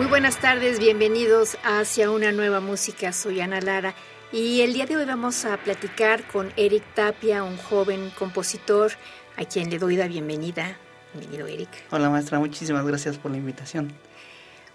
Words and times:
Muy 0.00 0.08
buenas 0.08 0.40
tardes, 0.40 0.78
bienvenidos 0.78 1.58
hacia 1.62 2.10
una 2.10 2.32
nueva 2.32 2.60
música. 2.60 3.12
Soy 3.12 3.42
Ana 3.42 3.60
Lara 3.60 3.94
y 4.32 4.62
el 4.62 4.72
día 4.72 4.86
de 4.86 4.96
hoy 4.96 5.04
vamos 5.04 5.44
a 5.44 5.58
platicar 5.58 6.26
con 6.26 6.50
Eric 6.56 6.82
Tapia, 6.94 7.44
un 7.44 7.58
joven 7.58 8.10
compositor 8.18 8.92
a 9.36 9.44
quien 9.44 9.68
le 9.68 9.78
doy 9.78 9.96
la 9.96 10.08
bienvenida. 10.08 10.78
Bienvenido, 11.12 11.46
Eric. 11.46 11.68
Hola, 11.90 12.08
maestra, 12.08 12.38
muchísimas 12.38 12.86
gracias 12.86 13.18
por 13.18 13.30
la 13.30 13.36
invitación. 13.36 13.92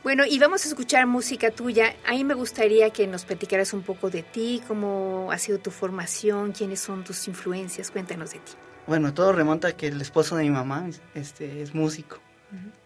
Bueno, 0.03 0.25
y 0.29 0.37
vamos 0.37 0.63
a 0.63 0.67
escuchar 0.67 1.07
música 1.07 1.49
tuya. 1.49 1.95
A 2.05 2.11
mí 2.11 2.23
me 2.23 2.35
gustaría 2.35 2.91
que 2.91 3.07
nos 3.07 3.25
platicaras 3.25 3.73
un 3.73 3.81
poco 3.81 4.11
de 4.11 4.21
ti, 4.21 4.61
cómo 4.67 5.29
ha 5.31 5.39
sido 5.39 5.57
tu 5.57 5.71
formación, 5.71 6.51
quiénes 6.51 6.81
son 6.81 7.03
tus 7.03 7.27
influencias. 7.27 7.89
Cuéntanos 7.89 8.31
de 8.33 8.37
ti. 8.41 8.51
Bueno, 8.85 9.11
todo 9.11 9.33
remonta 9.33 9.69
a 9.69 9.71
que 9.71 9.87
el 9.87 9.99
esposo 9.99 10.35
de 10.35 10.43
mi 10.43 10.51
mamá 10.51 10.87
este, 11.15 11.63
es 11.63 11.73
músico. 11.73 12.19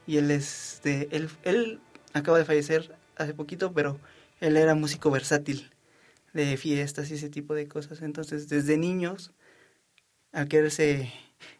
Y 0.08 0.18
él, 0.18 0.32
es 0.32 0.80
de, 0.84 1.10
él, 1.12 1.30
él 1.44 1.80
acaba 2.14 2.38
de 2.38 2.46
fallecer 2.46 2.96
hace 3.16 3.34
poquito, 3.34 3.74
pero 3.74 4.00
él 4.40 4.58
era 4.58 4.76
músico 4.76 5.12
versátil 5.12 5.72
de 6.34 6.58
fiestas 6.58 7.12
y 7.12 7.16
ese 7.16 7.30
tipo 7.30 7.54
de 7.54 7.68
cosas. 7.68 8.02
Entonces, 8.02 8.50
desde 8.50 8.78
niños, 8.78 9.32
al 10.32 10.48
quererse, 10.48 11.12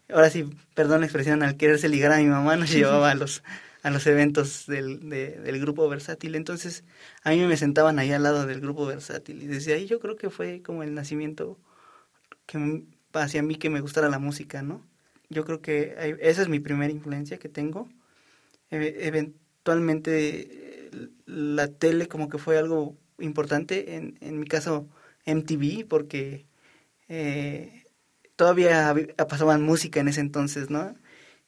ahora 0.10 0.30
sí, 0.30 0.50
perdón 0.76 1.02
la 1.02 1.08
expresión, 1.08 1.44
al 1.44 1.58
quererse 1.58 1.90
ligar 1.90 2.12
a 2.12 2.18
mi 2.18 2.26
mamá, 2.26 2.56
nos 2.56 2.72
llevaba 2.72 3.12
a 3.12 3.16
los, 3.16 3.44
a 3.84 3.90
los 3.90 4.06
eventos 4.08 4.66
del, 4.68 5.10
del 5.10 5.60
grupo 5.60 5.88
versátil. 5.90 6.36
Entonces, 6.36 6.84
a 7.24 7.32
mí 7.32 7.40
me 7.42 7.58
sentaban 7.58 8.00
ahí 8.00 8.12
al 8.12 8.24
lado 8.24 8.46
del 8.46 8.62
grupo 8.62 8.86
versátil. 8.86 9.42
Y 9.44 9.48
desde 9.48 9.74
ahí 9.74 9.86
yo 9.86 10.00
creo 10.00 10.16
que 10.16 10.30
fue 10.30 10.62
como 10.62 10.84
el 10.84 10.94
nacimiento 10.94 11.58
que 12.46 12.84
hacia 13.14 13.44
mí 13.44 13.56
que 13.56 13.70
me 13.70 13.82
gustara 13.82 14.10
la 14.10 14.20
música, 14.20 14.62
¿no? 14.62 14.86
Yo 15.30 15.46
creo 15.46 15.62
que 15.62 16.18
esa 16.22 16.42
es 16.42 16.50
mi 16.50 16.60
primera 16.60 16.92
influencia 16.92 17.38
que 17.38 17.50
tengo. 17.50 17.88
E, 18.72 19.32
actualmente 19.60 20.90
la 21.26 21.68
tele 21.68 22.08
como 22.08 22.30
que 22.30 22.38
fue 22.38 22.58
algo 22.58 22.98
importante, 23.20 23.96
en, 23.96 24.18
en 24.22 24.40
mi 24.40 24.48
caso 24.48 24.88
MTV, 25.26 25.86
porque 25.88 26.46
eh, 27.08 27.84
todavía 28.36 28.96
pasaban 29.28 29.62
música 29.62 30.00
en 30.00 30.08
ese 30.08 30.22
entonces, 30.22 30.70
¿no? 30.70 30.96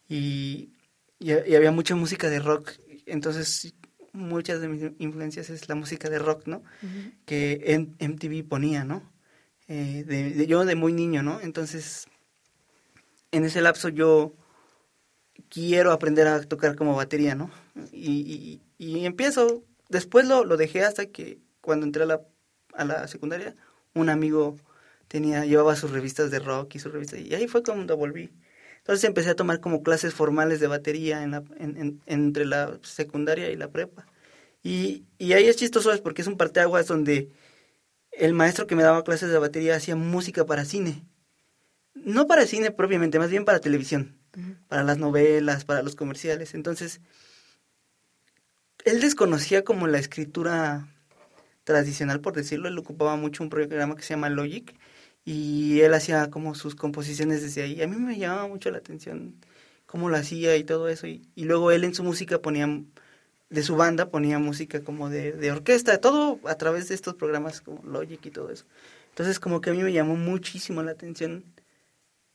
Y, 0.09 0.71
y, 1.19 1.31
había 1.31 1.71
mucha 1.71 1.95
música 1.95 2.29
de 2.29 2.39
rock, 2.39 2.73
entonces 3.05 3.73
muchas 4.13 4.59
de 4.59 4.67
mis 4.67 4.91
influencias 4.99 5.49
es 5.49 5.69
la 5.69 5.75
música 5.75 6.09
de 6.09 6.19
rock, 6.19 6.47
¿no? 6.47 6.63
Que 7.25 7.61
en, 7.65 7.95
MTV 7.99 8.47
ponía, 8.47 8.83
¿no? 8.83 9.09
Eh, 9.67 10.03
de, 10.05 10.47
yo 10.47 10.65
de 10.65 10.75
muy 10.75 10.91
niño, 10.91 11.23
¿no? 11.23 11.39
Entonces, 11.39 12.07
en 13.31 13.45
ese 13.45 13.61
lapso 13.61 13.87
yo 13.87 14.33
quiero 15.49 15.91
aprender 15.91 16.27
a 16.27 16.41
tocar 16.43 16.75
como 16.75 16.95
batería, 16.95 17.35
¿no? 17.35 17.51
Y, 17.91 18.61
y, 18.77 19.05
empiezo, 19.05 19.63
después 19.89 20.27
lo, 20.27 20.45
lo, 20.45 20.57
dejé 20.57 20.83
hasta 20.83 21.07
que 21.07 21.39
cuando 21.61 21.85
entré 21.85 22.03
a 22.03 22.05
la, 22.05 22.21
a 22.73 22.85
la 22.85 23.07
secundaria, 23.07 23.55
un 23.93 24.09
amigo 24.09 24.57
tenía, 25.07 25.45
llevaba 25.45 25.75
sus 25.75 25.91
revistas 25.91 26.31
de 26.31 26.39
rock 26.39 26.75
y 26.75 26.79
sus 26.79 26.91
revistas, 26.93 27.19
y 27.19 27.35
ahí 27.35 27.47
fue 27.47 27.63
cuando 27.63 27.97
volví. 27.97 28.31
Entonces 28.79 29.03
empecé 29.05 29.29
a 29.29 29.35
tomar 29.35 29.59
como 29.61 29.83
clases 29.83 30.13
formales 30.13 30.59
de 30.59 30.67
batería 30.67 31.23
en 31.23 31.31
la, 31.31 31.43
en, 31.59 32.01
entre 32.07 32.45
la 32.45 32.79
secundaria 32.83 33.51
y 33.51 33.55
la 33.55 33.69
prepa. 33.69 34.07
Y, 34.63 35.05
y 35.17 35.33
ahí 35.33 35.47
es 35.47 35.57
chistoso, 35.57 35.91
porque 36.03 36.21
es 36.23 36.27
un 36.27 36.37
parteaguas 36.37 36.87
donde 36.87 37.29
el 38.11 38.33
maestro 38.33 38.67
que 38.67 38.75
me 38.75 38.83
daba 38.83 39.03
clases 39.03 39.31
de 39.31 39.39
batería 39.39 39.75
hacía 39.75 39.95
música 39.95 40.45
para 40.45 40.65
cine. 40.65 41.03
No 41.93 42.27
para 42.27 42.47
cine 42.47 42.71
propiamente, 42.71 43.19
más 43.19 43.29
bien 43.29 43.45
para 43.45 43.59
televisión 43.59 44.20
para 44.67 44.83
las 44.83 44.97
novelas, 44.97 45.65
para 45.65 45.83
los 45.83 45.95
comerciales. 45.95 46.53
Entonces, 46.53 47.01
él 48.85 49.01
desconocía 49.01 49.63
como 49.63 49.87
la 49.87 49.99
escritura 49.99 50.87
tradicional, 51.63 52.21
por 52.21 52.33
decirlo, 52.33 52.67
él 52.67 52.77
ocupaba 52.77 53.15
mucho 53.15 53.43
un 53.43 53.49
programa 53.49 53.95
que 53.95 54.03
se 54.03 54.13
llama 54.13 54.29
Logic 54.29 54.75
y 55.23 55.81
él 55.81 55.93
hacía 55.93 56.29
como 56.29 56.55
sus 56.55 56.75
composiciones 56.75 57.41
desde 57.43 57.63
ahí. 57.63 57.81
A 57.81 57.87
mí 57.87 57.95
me 57.95 58.17
llamaba 58.17 58.47
mucho 58.47 58.71
la 58.71 58.79
atención 58.79 59.35
cómo 59.85 60.09
lo 60.09 60.17
hacía 60.17 60.55
y 60.57 60.63
todo 60.63 60.89
eso. 60.89 61.07
Y, 61.07 61.21
luego 61.35 61.71
él 61.71 61.83
en 61.83 61.93
su 61.93 62.03
música 62.03 62.39
ponía, 62.39 62.67
de 63.49 63.63
su 63.63 63.75
banda 63.75 64.09
ponía 64.09 64.39
música 64.39 64.83
como 64.83 65.09
de, 65.09 65.33
de 65.33 65.51
orquesta, 65.51 65.99
todo 65.99 66.39
a 66.45 66.55
través 66.55 66.89
de 66.89 66.95
estos 66.95 67.15
programas 67.15 67.61
como 67.61 67.83
Logic 67.83 68.25
y 68.25 68.31
todo 68.31 68.49
eso. 68.49 68.65
Entonces 69.09 69.39
como 69.39 69.61
que 69.61 69.69
a 69.69 69.73
mí 69.73 69.83
me 69.83 69.93
llamó 69.93 70.15
muchísimo 70.15 70.81
la 70.83 70.91
atención 70.91 71.43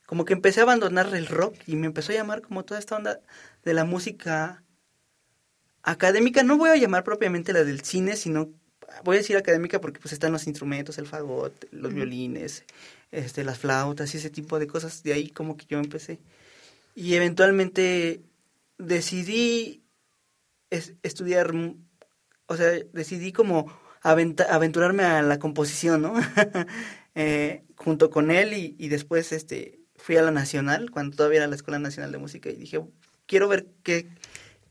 como 0.07 0.23
que 0.23 0.33
empecé 0.33 0.61
a 0.61 0.63
abandonar 0.63 1.13
el 1.13 1.27
rock 1.27 1.55
y 1.67 1.75
me 1.75 1.85
empezó 1.85 2.13
a 2.13 2.15
llamar 2.15 2.41
como 2.41 2.63
toda 2.63 2.79
esta 2.79 2.95
onda 2.95 3.19
de 3.63 3.73
la 3.73 3.83
música 3.83 4.63
académica. 5.83 6.43
No 6.43 6.57
voy 6.57 6.69
a 6.69 6.77
llamar 6.77 7.03
propiamente 7.03 7.51
la 7.51 7.65
del 7.65 7.81
cine, 7.81 8.15
sino 8.15 8.49
voy 9.03 9.17
a 9.17 9.19
decir 9.19 9.35
académica 9.35 9.81
porque 9.81 9.99
pues 9.99 10.13
están 10.13 10.31
los 10.31 10.47
instrumentos, 10.47 10.97
el 10.97 11.07
fagot, 11.07 11.67
los 11.71 11.93
violines, 11.93 12.63
este, 13.11 13.43
las 13.43 13.59
flautas 13.59 14.13
y 14.13 14.17
ese 14.17 14.29
tipo 14.29 14.59
de 14.59 14.67
cosas. 14.67 15.03
De 15.03 15.11
ahí 15.11 15.29
como 15.29 15.57
que 15.57 15.65
yo 15.67 15.77
empecé. 15.77 16.19
Y 16.95 17.15
eventualmente 17.15 18.21
decidí 18.77 19.83
estudiar, 20.69 21.53
o 22.45 22.55
sea, 22.55 22.71
decidí 22.93 23.33
como 23.33 23.77
aventurarme 24.01 25.03
a 25.03 25.21
la 25.21 25.37
composición, 25.37 26.01
¿no? 26.01 26.13
eh, 27.15 27.65
junto 27.75 28.09
con 28.09 28.31
él 28.31 28.53
y, 28.53 28.77
y 28.79 28.87
después 28.87 29.33
este 29.33 29.81
fui 30.07 30.15
a 30.15 30.21
la 30.21 30.31
Nacional, 30.31 30.89
cuando 30.89 31.17
todavía 31.17 31.39
era 31.39 31.47
la 31.47 31.55
Escuela 31.57 31.79
Nacional 31.79 32.13
de 32.13 32.17
Música, 32.17 32.49
y 32.49 32.55
dije, 32.55 32.79
quiero 33.25 33.49
ver 33.49 33.67
qué, 33.83 34.07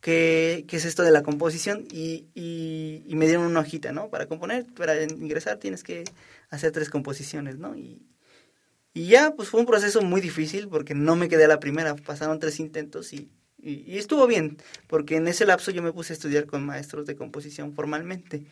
qué, 0.00 0.64
qué 0.66 0.76
es 0.78 0.86
esto 0.86 1.02
de 1.02 1.10
la 1.10 1.22
composición, 1.22 1.86
y, 1.92 2.24
y, 2.34 3.14
me 3.16 3.26
dieron 3.26 3.44
una 3.44 3.60
hojita, 3.60 3.92
¿no? 3.92 4.08
Para 4.08 4.28
componer, 4.28 4.64
para 4.74 5.02
ingresar 5.02 5.58
tienes 5.58 5.82
que 5.82 6.04
hacer 6.48 6.72
tres 6.72 6.88
composiciones, 6.88 7.58
¿no? 7.58 7.76
Y, 7.76 8.00
y 8.94 9.08
ya, 9.08 9.34
pues 9.36 9.50
fue 9.50 9.60
un 9.60 9.66
proceso 9.66 10.00
muy 10.00 10.22
difícil, 10.22 10.68
porque 10.68 10.94
no 10.94 11.16
me 11.16 11.28
quedé 11.28 11.44
a 11.44 11.48
la 11.48 11.60
primera, 11.60 11.94
pasaron 11.96 12.38
tres 12.38 12.58
intentos 12.58 13.12
y, 13.12 13.30
y, 13.58 13.98
estuvo 13.98 14.26
bien, 14.26 14.56
porque 14.86 15.16
en 15.16 15.28
ese 15.28 15.44
lapso 15.44 15.70
yo 15.70 15.82
me 15.82 15.92
puse 15.92 16.14
a 16.14 16.16
estudiar 16.16 16.46
con 16.46 16.64
maestros 16.64 17.04
de 17.04 17.14
composición 17.14 17.74
formalmente. 17.74 18.46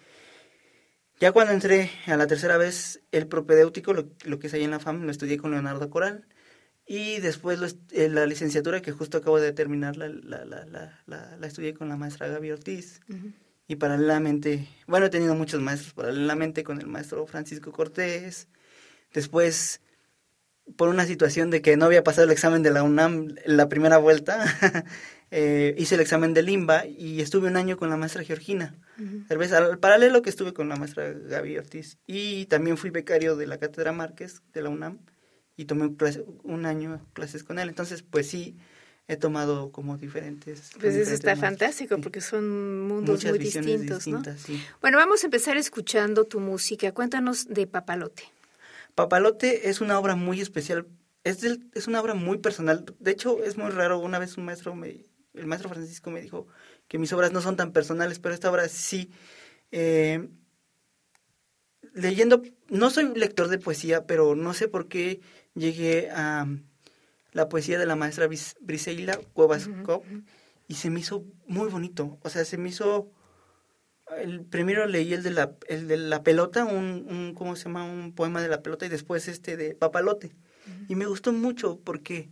Ya 1.19 1.33
cuando 1.33 1.55
entré 1.55 1.91
a 2.05 2.19
la 2.19 2.27
tercera 2.27 2.59
vez, 2.59 3.01
el 3.11 3.27
propedéutico, 3.27 3.95
lo, 3.95 4.11
lo 4.27 4.39
que 4.39 4.49
es 4.49 4.53
ahí 4.53 4.65
en 4.65 4.73
la 4.73 4.81
FAM, 4.81 5.05
lo 5.05 5.11
estudié 5.11 5.39
con 5.39 5.51
Leonardo 5.51 5.89
Coral. 5.89 6.27
Y 6.87 7.21
después 7.21 7.77
eh, 7.93 8.09
la 8.09 8.27
licenciatura 8.27 8.83
que 8.83 8.93
justo 8.93 9.19
acabo 9.19 9.41
de 9.41 9.53
terminar, 9.53 9.97
la, 9.97 10.09
la, 10.09 10.45
la, 10.45 11.03
la, 11.07 11.47
estudié 11.47 11.73
con 11.73 11.89
la 11.89 11.97
maestra 11.97 12.29
Gaby 12.29 12.51
Ortiz. 12.51 13.01
Y 13.67 13.77
paralelamente, 13.77 14.69
bueno, 14.87 15.07
he 15.07 15.11
tenido 15.11 15.35
muchos 15.35 15.63
maestros, 15.63 15.95
paralelamente 15.95 16.63
con 16.63 16.81
el 16.81 16.87
maestro 16.87 17.27
Francisco 17.27 17.73
Cortés. 17.73 18.49
Después, 19.15 19.81
por 20.77 20.91
una 20.91 21.07
situación 21.07 21.51
de 21.51 21.63
que 21.63 21.79
no 21.79 21.87
había 21.87 22.05
pasado 22.05 22.27
el 22.27 22.33
examen 22.33 22.63
de 22.63 22.71
la 22.71 22.83
UNAM 22.83 23.35
la 23.47 23.71
primera 23.71 23.97
vuelta, 23.97 24.45
eh, 25.31 25.75
hice 25.79 25.95
el 25.95 26.03
examen 26.03 26.35
de 26.35 26.43
Limba 26.43 26.85
y 26.87 27.23
estuve 27.23 27.49
un 27.49 27.57
año 27.57 27.79
con 27.79 27.89
la 27.89 27.97
maestra 27.97 28.25
Georgina. 28.25 28.75
Tal 29.27 29.39
vez 29.39 29.53
al 29.53 29.79
paralelo 29.79 30.21
que 30.21 30.31
estuve 30.31 30.53
con 30.53 30.69
la 30.69 30.77
maestra 30.77 31.11
Gaby 31.13 31.57
Ortiz. 31.57 31.97
Y 32.07 32.45
también 32.47 32.77
fui 32.77 32.91
becario 32.91 33.37
de 33.37 33.47
la 33.47 33.57
Cátedra 33.57 33.93
Márquez 33.93 34.43
de 34.53 34.63
la 34.63 34.69
UNAM 34.69 34.99
y 35.57 35.67
tomé 35.67 35.91
un 36.43 36.67
año 36.67 37.01
clases 37.13 37.45
con 37.45 37.59
él. 37.59 37.69
Entonces, 37.69 38.03
pues 38.03 38.29
sí, 38.29 38.57
he 39.07 39.17
tomado 39.17 39.71
como 39.71 39.97
diferentes. 39.97 40.73
Pues 40.81 40.95
eso 40.95 41.13
está 41.13 41.37
fantástico 41.37 41.99
porque 41.99 42.21
son 42.21 42.83
mundos 42.83 43.25
muy 43.25 43.39
distintos, 43.39 44.07
¿no? 44.07 44.23
Bueno, 44.81 44.99
vamos 44.99 45.23
a 45.23 45.27
empezar 45.27 45.57
escuchando 45.57 46.25
tu 46.25 46.41
música. 46.41 46.93
Cuéntanos 46.93 47.47
de 47.49 47.67
Papalote. 47.67 48.25
Papalote 48.95 49.69
es 49.69 49.81
una 49.81 49.99
obra 49.99 50.17
muy 50.17 50.41
especial. 50.41 50.87
Es, 51.23 51.43
es 51.43 51.87
una 51.87 52.01
obra 52.01 52.15
muy 52.15 52.39
personal. 52.39 52.85
De 52.99 53.11
hecho, 53.11 53.43
es 53.43 53.57
muy 53.57 53.71
raro. 53.71 53.99
Una 53.99 54.19
vez 54.19 54.37
un 54.37 54.45
maestro, 54.45 54.75
me, 54.75 55.05
el 55.35 55.47
maestro 55.47 55.69
Francisco 55.69 56.11
me 56.11 56.21
dijo 56.21 56.47
que 56.89 56.99
mis 56.99 57.13
obras 57.13 57.33
no 57.33 57.41
son 57.41 57.57
tan 57.57 57.73
personales, 57.73 58.19
pero 58.19 58.35
esta 58.35 58.51
obra 58.51 58.69
sí. 58.69 59.11
Eh, 59.71 60.29
leyendo, 61.95 62.43
no 62.69 62.91
soy 62.91 63.15
lector 63.15 63.49
de 63.49 63.59
poesía, 63.59 64.07
pero 64.07 64.35
no 64.35 64.53
sé 64.55 64.69
por 64.69 64.89
qué 64.89 65.21
llegué 65.55 66.11
a 66.11 66.47
la 67.33 67.49
poesía 67.49 67.79
de 67.79 67.87
la 67.87 67.97
maestra 67.97 68.29
Briseila 68.61 69.19
Cuevas 69.33 69.69
y 70.69 70.75
se 70.75 70.91
me 70.91 71.01
hizo 71.01 71.25
muy 71.47 71.69
bonito. 71.69 72.19
O 72.23 72.31
sea, 72.31 72.45
se 72.45 72.59
me 72.59 72.69
hizo... 72.69 73.11
El 74.19 74.45
primero 74.45 74.87
leí 74.87 75.15
el 75.15 75.23
de 75.23 75.31
la, 75.31 75.57
el 75.67 75.89
de 75.89 75.97
la 75.97 76.23
pelota, 76.23 76.65
un, 76.65 77.07
un, 77.09 77.35
¿cómo 77.35 77.57
se 77.57 77.65
llama? 77.65 77.85
Un 77.85 78.15
poema 78.15 78.43
de 78.43 78.49
la 78.49 78.63
pelota 78.63 78.85
y 78.85 78.91
después 78.91 79.29
este 79.29 79.57
de 79.57 79.75
Papalote. 79.75 80.37
Y 80.89 80.95
me 80.95 81.07
gustó 81.07 81.33
mucho 81.33 81.81
porque 81.81 82.31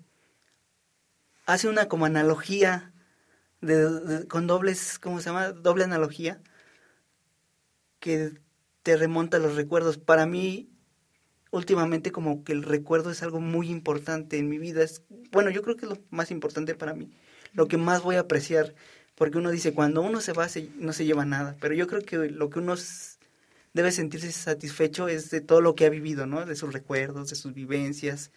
hace 1.47 1.69
una 1.69 1.89
como 1.89 2.05
analogía 2.05 2.93
de, 3.61 4.27
con 4.29 4.47
dobles, 4.47 4.99
¿cómo 4.99 5.21
se 5.21 5.31
llama? 5.31 5.53
Doble 5.53 5.85
analogía 5.85 6.43
que 8.01 8.33
te 8.83 8.97
remonta 8.97 9.39
a 9.39 9.41
los 9.41 9.55
recuerdos. 9.57 9.97
Para 9.99 10.27
mí, 10.27 10.72
últimamente 11.53 12.11
como 12.11 12.43
que 12.43 12.53
el 12.53 12.65
recuerdo 12.65 13.11
es 13.11 13.23
algo 13.23 13.39
muy 13.39 13.69
importante 13.69 14.39
en 14.39 14.49
mi 14.49 14.59
vida. 14.59 14.83
Es, 14.83 15.05
bueno, 15.31 15.51
yo 15.51 15.63
creo 15.63 15.77
que 15.77 15.87
es 15.87 15.91
lo 15.91 15.99
más 16.11 16.33
importante 16.33 16.75
para 16.75 16.95
mí, 16.95 17.13
lo 17.53 17.69
que 17.69 17.77
más 17.77 18.03
voy 18.03 18.17
a 18.17 18.21
apreciar, 18.21 18.75
porque 19.15 19.39
uno 19.39 19.51
dice, 19.51 19.75
cuando 19.75 20.01
uno 20.01 20.21
se 20.21 20.33
va 20.33 20.49
no 20.79 20.93
se 20.93 21.05
lleva 21.05 21.25
nada, 21.25 21.57
pero 21.61 21.75
yo 21.75 21.87
creo 21.87 22.03
que 22.03 22.17
lo 22.31 22.51
que 22.51 22.59
uno 22.59 22.75
debe 23.75 23.93
sentirse 23.93 24.33
satisfecho 24.33 25.09
es 25.09 25.31
de 25.31 25.43
todo 25.43 25.61
lo 25.61 25.75
que 25.75 25.85
ha 25.85 25.91
vivido, 25.91 26.27
¿no? 26.27 26.45
De 26.45 26.57
sus 26.57 26.73
recuerdos, 26.73 27.29
de 27.29 27.37
sus 27.37 27.53
vivencias, 27.53 28.33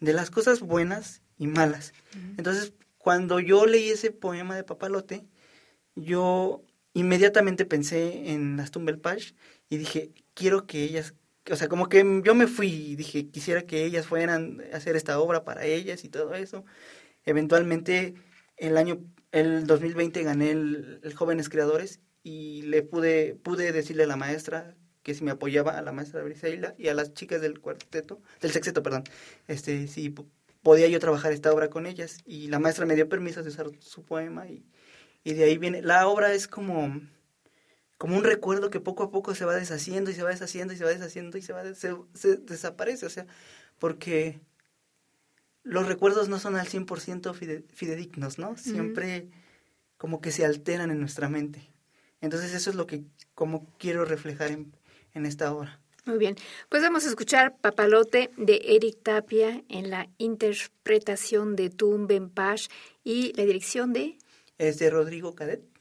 de 0.00 0.12
las 0.12 0.30
cosas 0.30 0.60
buenas 0.60 1.22
y 1.36 1.48
malas. 1.48 1.92
Entonces, 2.36 2.72
cuando 2.98 3.40
yo 3.40 3.66
leí 3.66 3.88
ese 3.88 4.12
poema 4.12 4.54
de 4.54 4.64
Papalote, 4.64 5.26
yo 5.96 6.62
inmediatamente 6.92 7.64
pensé 7.64 8.30
en 8.30 8.56
las 8.56 8.70
Page 8.70 9.34
y 9.68 9.76
dije, 9.76 10.12
quiero 10.34 10.66
que 10.66 10.84
ellas 10.84 11.14
o 11.50 11.56
sea, 11.56 11.68
como 11.68 11.88
que 11.88 12.22
yo 12.24 12.34
me 12.34 12.46
fui 12.46 12.68
y 12.68 12.96
dije, 12.96 13.28
quisiera 13.28 13.62
que 13.62 13.84
ellas 13.84 14.06
fueran 14.06 14.62
a 14.72 14.76
hacer 14.76 14.96
esta 14.96 15.18
obra 15.20 15.44
para 15.44 15.64
ellas 15.64 16.04
y 16.04 16.08
todo 16.08 16.34
eso. 16.34 16.64
Eventualmente, 17.24 18.14
el 18.56 18.76
año, 18.76 19.00
el 19.32 19.66
2020 19.66 20.22
gané 20.22 20.50
el, 20.52 21.14
Jóvenes 21.14 21.48
Creadores 21.48 22.00
y 22.22 22.62
le 22.62 22.82
pude, 22.82 23.34
pude 23.36 23.72
decirle 23.72 24.04
a 24.04 24.06
la 24.06 24.16
maestra 24.16 24.76
que 25.02 25.14
si 25.14 25.22
me 25.22 25.32
apoyaba 25.32 25.78
a 25.78 25.82
la 25.82 25.92
maestra 25.92 26.22
Briseila 26.22 26.74
y 26.78 26.88
a 26.88 26.94
las 26.94 27.12
chicas 27.12 27.42
del 27.42 27.60
cuarteto, 27.60 28.22
del 28.40 28.52
sexteto, 28.52 28.82
perdón, 28.82 29.04
este, 29.48 29.86
si 29.86 30.14
podía 30.62 30.88
yo 30.88 30.98
trabajar 30.98 31.32
esta 31.32 31.52
obra 31.52 31.68
con 31.68 31.86
ellas. 31.86 32.18
Y 32.24 32.48
la 32.48 32.58
maestra 32.58 32.86
me 32.86 32.96
dio 32.96 33.08
permiso 33.08 33.42
de 33.42 33.50
usar 33.50 33.70
su 33.80 34.02
poema 34.04 34.48
y, 34.48 34.64
y 35.24 35.34
de 35.34 35.44
ahí 35.44 35.58
viene, 35.58 35.82
la 35.82 36.08
obra 36.08 36.32
es 36.32 36.48
como 36.48 37.00
como 38.04 38.18
un 38.18 38.24
recuerdo 38.24 38.68
que 38.68 38.80
poco 38.80 39.02
a 39.02 39.10
poco 39.10 39.34
se 39.34 39.46
va 39.46 39.54
deshaciendo 39.54 40.10
y 40.10 40.14
se 40.14 40.22
va 40.22 40.28
deshaciendo 40.28 40.74
y 40.74 40.76
se 40.76 40.84
va 40.84 40.90
deshaciendo 40.90 41.38
y 41.38 41.40
se 41.40 41.54
va 41.54 41.62
se, 41.74 42.36
desaparece, 42.36 43.06
o 43.06 43.08
sea, 43.08 43.26
porque 43.78 44.42
los 45.62 45.86
recuerdos 45.86 46.28
no 46.28 46.38
son 46.38 46.54
al 46.56 46.66
100% 46.66 47.64
fidedignos, 47.72 48.38
¿no? 48.38 48.58
Siempre 48.58 49.30
como 49.96 50.20
que 50.20 50.32
se 50.32 50.44
alteran 50.44 50.90
en 50.90 51.00
nuestra 51.00 51.30
mente. 51.30 51.66
Entonces 52.20 52.52
eso 52.52 52.68
es 52.68 52.76
lo 52.76 52.86
que 52.86 53.04
como 53.34 53.66
quiero 53.78 54.04
reflejar 54.04 54.50
en, 54.50 54.76
en 55.14 55.24
esta 55.24 55.50
obra. 55.54 55.80
Muy 56.04 56.18
bien, 56.18 56.36
pues 56.68 56.82
vamos 56.82 57.06
a 57.06 57.08
escuchar 57.08 57.56
Papalote 57.56 58.30
de 58.36 58.60
Eric 58.66 59.02
Tapia 59.02 59.64
en 59.70 59.88
la 59.88 60.10
interpretación 60.18 61.56
de 61.56 61.70
Tumben 61.70 62.28
Pash 62.28 62.68
y 63.02 63.32
la 63.32 63.46
dirección 63.46 63.94
de... 63.94 64.18
Es 64.58 64.78
de 64.78 64.90
Rodrigo 64.90 65.34
Cadet. 65.34 65.73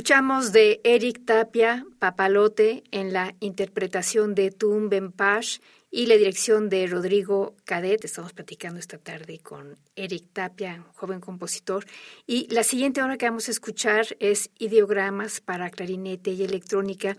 Escuchamos 0.00 0.52
de 0.52 0.80
Eric 0.82 1.26
Tapia, 1.26 1.84
Papalote, 1.98 2.84
en 2.90 3.12
la 3.12 3.34
interpretación 3.40 4.34
de 4.34 4.50
Tum 4.50 4.88
Benpash 4.88 5.58
y 5.90 6.06
la 6.06 6.16
dirección 6.16 6.70
de 6.70 6.86
Rodrigo 6.86 7.54
Cadet. 7.66 8.02
Estamos 8.06 8.32
platicando 8.32 8.80
esta 8.80 8.96
tarde 8.96 9.40
con 9.40 9.76
Eric 9.96 10.24
Tapia, 10.32 10.86
joven 10.94 11.20
compositor. 11.20 11.84
Y 12.26 12.48
la 12.50 12.64
siguiente 12.64 13.02
hora 13.02 13.18
que 13.18 13.26
vamos 13.26 13.48
a 13.48 13.50
escuchar 13.50 14.06
es 14.20 14.48
Ideogramas 14.58 15.42
para 15.42 15.68
clarinete 15.68 16.30
y 16.30 16.44
electrónica. 16.44 17.14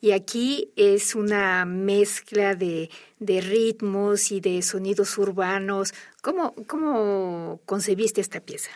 Y 0.00 0.10
aquí 0.10 0.72
es 0.74 1.14
una 1.14 1.64
mezcla 1.64 2.56
de, 2.56 2.90
de 3.20 3.40
ritmos 3.42 4.32
y 4.32 4.40
de 4.40 4.60
sonidos 4.62 5.16
urbanos. 5.18 5.94
¿Cómo, 6.20 6.52
¿Cómo 6.66 7.60
concebiste 7.64 8.20
esta 8.20 8.40
pieza? 8.40 8.72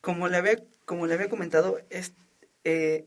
Como 0.00 0.28
le 0.28 0.36
había 0.36 0.62
como 0.90 1.06
le 1.06 1.14
había 1.14 1.28
comentado, 1.28 1.78
es, 1.88 2.14
eh, 2.64 3.06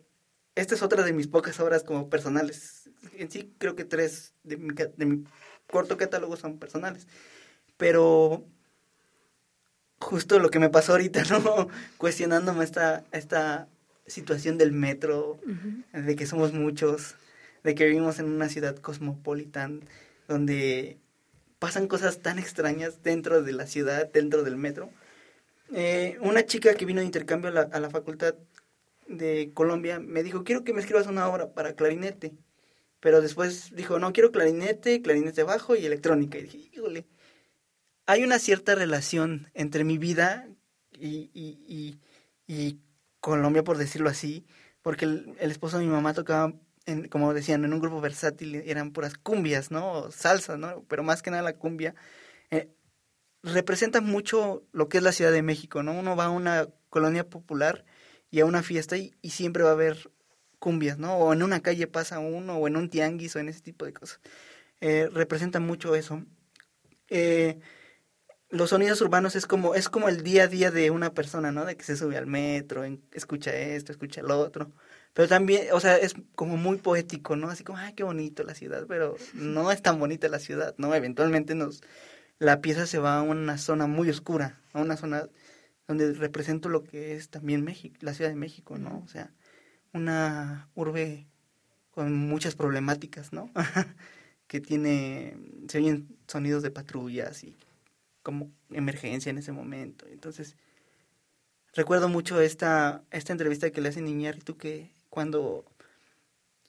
esta 0.56 0.74
es 0.74 0.82
otra 0.82 1.04
de 1.04 1.12
mis 1.12 1.28
pocas 1.28 1.60
obras 1.60 1.84
como 1.84 2.10
personales. 2.10 2.90
En 3.18 3.30
sí 3.30 3.54
creo 3.58 3.76
que 3.76 3.84
tres 3.84 4.32
de 4.44 4.56
mi, 4.56 4.74
de 4.74 5.06
mi 5.06 5.26
corto 5.70 5.98
catálogo 5.98 6.38
son 6.38 6.60
personales. 6.60 7.10
Pero 7.76 8.46
justo 10.00 10.40
lo 10.40 10.50
que 10.50 10.60
me 10.60 10.70
pasó 10.70 10.94
ahorita, 10.94 11.24
¿no? 11.30 11.68
Cuestionándome 11.98 12.64
esta, 12.64 13.04
esta 13.12 13.68
situación 14.08 14.58
del 14.58 14.72
metro, 14.72 15.42
de 15.92 16.16
que 16.16 16.26
somos 16.26 16.54
muchos, 16.54 17.16
de 17.66 17.76
que 17.76 17.88
vivimos 17.88 18.18
en 18.18 18.32
una 18.32 18.48
ciudad 18.48 18.78
cosmopolitan, 18.78 19.82
donde 20.30 21.00
pasan 21.60 21.88
cosas 21.88 22.20
tan 22.20 22.40
extrañas 22.40 23.04
dentro 23.04 23.44
de 23.44 23.52
la 23.52 23.68
ciudad, 23.68 24.10
dentro 24.10 24.44
del 24.44 24.56
metro, 24.56 24.90
eh, 25.74 26.18
una 26.22 26.46
chica 26.46 26.76
que 26.76 26.86
vino 26.86 27.00
de 27.00 27.06
intercambio 27.06 27.50
a 27.50 27.80
la, 27.80 27.90
facultad 27.90 28.36
de 29.08 29.52
Colombia 29.54 30.00
me 30.00 30.22
dijo, 30.22 30.44
quiero 30.44 30.64
que 30.64 30.74
me 30.74 30.82
escribas 30.82 31.08
una 31.08 31.28
obra 31.28 31.54
para 31.54 31.74
clarinete. 31.74 32.34
Pero 33.00 33.22
después 33.22 33.76
dijo, 33.76 34.00
no, 34.00 34.14
quiero 34.14 34.32
clarinete, 34.32 35.02
clarinete 35.02 35.44
bajo 35.44 35.76
y 35.76 35.86
electrónica. 35.86 36.38
Y 36.38 36.44
dije, 36.44 36.58
híjole, 36.58 37.06
hay 38.06 38.24
una 38.24 38.40
cierta 38.40 38.76
relación 38.76 39.50
entre 39.54 39.84
mi 39.84 39.98
vida 39.98 40.48
y, 40.92 41.32
y, 41.34 42.00
y, 42.48 42.80
Colombia, 43.20 43.64
por 43.64 43.78
decirlo 43.78 44.10
así, 44.10 44.46
porque 44.82 45.06
el, 45.06 45.36
esposo 45.40 45.80
de 45.80 45.86
mi 45.86 45.90
mamá 45.90 46.14
tocaba, 46.14 46.54
en, 46.86 47.08
como 47.08 47.34
decían, 47.34 47.64
en 47.66 47.74
un 47.74 47.80
grupo 47.80 48.02
versátil, 48.02 48.56
eran 48.56 48.92
puras 48.92 49.16
cumbias, 49.16 49.72
¿no? 49.72 50.12
Salsa, 50.12 50.58
¿no? 50.58 50.84
Pero 50.90 51.04
más 51.04 51.22
que 51.22 51.32
nada 51.32 51.44
la 51.44 51.58
cumbia. 51.58 51.96
Eh, 52.52 52.70
representa 53.44 54.02
mucho 54.02 54.64
lo 54.72 54.90
que 54.90 54.98
es 54.98 55.04
la 55.04 55.12
Ciudad 55.12 55.32
de 55.32 55.42
México, 55.42 55.84
¿no? 55.84 55.94
Uno 55.94 56.16
va 56.16 56.26
a 56.26 56.30
una 56.30 56.68
colonia 56.90 57.30
popular 57.30 57.86
y 58.32 58.40
a 58.40 58.46
una 58.46 58.64
fiesta 58.64 58.98
y, 58.98 59.14
siempre 59.30 59.64
va 59.64 59.70
a 59.70 59.74
haber 59.74 60.12
cumbias, 60.60 60.98
¿no? 60.98 61.18
O 61.18 61.34
en 61.34 61.44
una 61.44 61.62
calle 61.62 61.88
pasa 61.88 62.20
uno, 62.20 62.58
o 62.58 62.68
en 62.68 62.78
un 62.78 62.90
tianguis, 62.90 63.36
o 63.36 63.40
en 63.40 63.50
ese 63.50 63.62
tipo 63.62 63.86
de 63.86 63.94
cosas. 63.94 64.22
Eh, 64.82 65.10
representa 65.12 65.60
mucho 65.60 65.94
eso. 65.96 66.24
Eh, 67.10 67.60
los 68.50 68.70
sonidos 68.70 69.02
urbanos 69.02 69.36
es 69.36 69.46
como, 69.46 69.76
es 69.76 69.90
como 69.90 70.10
el 70.10 70.24
día 70.24 70.44
a 70.44 70.48
día 70.48 70.72
de 70.72 70.90
una 70.92 71.14
persona, 71.14 71.52
¿no? 71.52 71.66
De 71.66 71.76
que 71.76 71.84
se 71.84 71.98
sube 71.98 72.18
al 72.18 72.28
metro, 72.28 72.84
escucha 73.12 73.54
esto, 73.54 73.92
escucha 73.92 74.22
lo 74.22 74.40
otro. 74.40 74.72
Pero 75.14 75.28
también, 75.28 75.68
o 75.74 75.80
sea, 75.80 75.98
es 75.98 76.16
como 76.36 76.58
muy 76.58 76.78
poético, 76.78 77.36
¿no? 77.36 77.50
Así 77.50 77.64
como, 77.64 77.78
ay, 77.80 77.94
qué 77.94 78.04
bonito 78.04 78.44
la 78.44 78.56
ciudad, 78.56 78.86
pero 78.88 79.16
no 79.34 79.72
es 79.72 79.82
tan 79.82 80.00
bonita 80.00 80.28
la 80.28 80.40
ciudad, 80.40 80.76
¿no? 80.78 80.96
Eventualmente 80.96 81.56
nos, 81.56 81.82
la 82.40 82.62
pieza 82.62 82.86
se 82.88 83.00
va 83.00 83.20
a 83.20 83.22
una 83.22 83.58
zona 83.58 83.88
muy 83.88 84.10
oscura, 84.10 84.60
a 84.74 84.82
una 84.82 84.98
zona 84.98 85.28
donde 85.88 86.14
represento 86.14 86.70
lo 86.70 86.84
que 86.84 87.16
es 87.16 87.30
también 87.30 87.64
México, 87.64 87.96
la 88.02 88.14
Ciudad 88.14 88.30
de 88.30 88.36
México, 88.36 88.78
¿no? 88.78 89.02
O 89.06 89.08
sea, 89.08 89.32
una 89.94 90.70
urbe 90.76 91.28
con 91.92 92.14
muchas 92.14 92.56
problemáticas, 92.56 93.34
¿no? 93.34 93.52
que 94.48 94.62
tiene, 94.62 95.38
se 95.68 95.80
oyen 95.80 96.18
sonidos 96.28 96.64
de 96.64 96.72
patrullas 96.72 97.44
y 97.44 97.56
como 98.24 98.52
emergencia 98.72 99.30
en 99.30 99.38
ese 99.38 99.52
momento. 99.52 100.06
Entonces, 100.08 100.56
recuerdo 101.74 102.10
mucho 102.10 102.40
esta, 102.42 103.04
esta 103.12 103.34
entrevista 103.34 103.72
que 103.72 103.82
le 103.82 103.90
hace 103.90 104.02
tú 104.44 104.58
que 104.58 104.92
cuando 105.10 105.66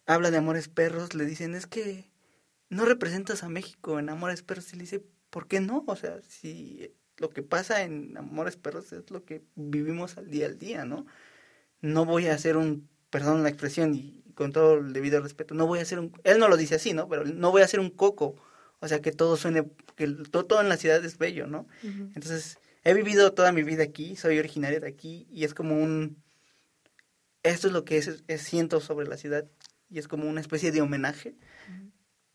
habla 0.07 0.31
de 0.31 0.39
Amores 0.39 0.69
Perros 0.69 1.15
le 1.15 1.25
dicen, 1.25 1.55
es 1.55 1.67
que 1.67 2.11
no 2.69 2.85
representas 2.85 3.43
a 3.45 3.49
México 3.49 3.99
en 3.99 4.09
Amores 4.09 4.43
Perros. 4.43 4.73
Y 4.73 4.77
le 4.77 4.83
dice, 4.83 5.05
¿por 5.35 5.49
qué 5.49 5.59
no? 5.59 5.83
O 5.89 5.97
sea, 5.97 6.21
si 6.29 6.95
lo 7.17 7.29
que 7.29 7.43
pasa 7.43 7.83
en 7.83 8.17
Amores 8.17 8.57
Perros 8.57 8.93
es 8.93 9.11
lo 9.11 9.25
que 9.25 9.43
vivimos 9.57 10.17
al 10.17 10.31
día 10.31 10.47
al 10.47 10.61
día, 10.61 10.85
¿no? 10.85 11.07
No 11.81 12.05
voy 12.05 12.29
a 12.29 12.35
hacer 12.35 12.57
un, 12.57 12.89
perdón 13.11 13.43
la 13.43 13.49
expresión 13.49 13.97
y 13.97 14.23
con 14.37 14.53
todo 14.53 14.75
el 14.75 14.93
debido 14.93 15.21
respeto, 15.21 15.57
no 15.57 15.67
voy 15.67 15.81
a 15.81 15.83
hacer 15.83 15.99
un, 15.99 16.13
él 16.23 16.39
no 16.39 16.47
lo 16.47 16.57
dice 16.57 16.77
así, 16.77 16.93
¿no? 16.93 17.09
Pero 17.09 17.25
no 17.25 17.51
voy 17.51 17.63
a 17.63 17.65
hacer 17.65 17.81
un 17.81 17.91
coco, 17.91 18.37
o 18.79 18.87
sea, 18.87 19.01
que 19.01 19.11
todo 19.11 19.37
suene, 19.37 19.69
que 19.97 20.07
todo, 20.07 20.47
todo 20.47 20.61
en 20.61 20.69
la 20.69 20.77
ciudad 20.77 21.05
es 21.05 21.19
bello, 21.19 21.49
¿no? 21.49 21.67
Entonces, 21.83 22.59
he 22.85 22.95
vivido 22.95 23.33
toda 23.33 23.51
mi 23.51 23.65
vida 23.65 23.83
aquí, 23.83 24.15
soy 24.15 24.39
originaria 24.39 24.79
de 24.79 24.87
aquí 24.87 25.27
y 25.33 25.43
es 25.43 25.53
como 25.53 25.77
un, 25.77 26.23
esto 27.43 27.67
es 27.67 27.73
lo 27.73 27.85
que 27.85 27.97
es, 27.97 28.23
siento 28.41 28.81
sobre 28.81 29.09
la 29.09 29.17
ciudad 29.17 29.51
y 29.91 29.99
es 29.99 30.07
como 30.07 30.29
una 30.29 30.41
especie 30.41 30.71
de 30.71 30.81
homenaje, 30.81 31.35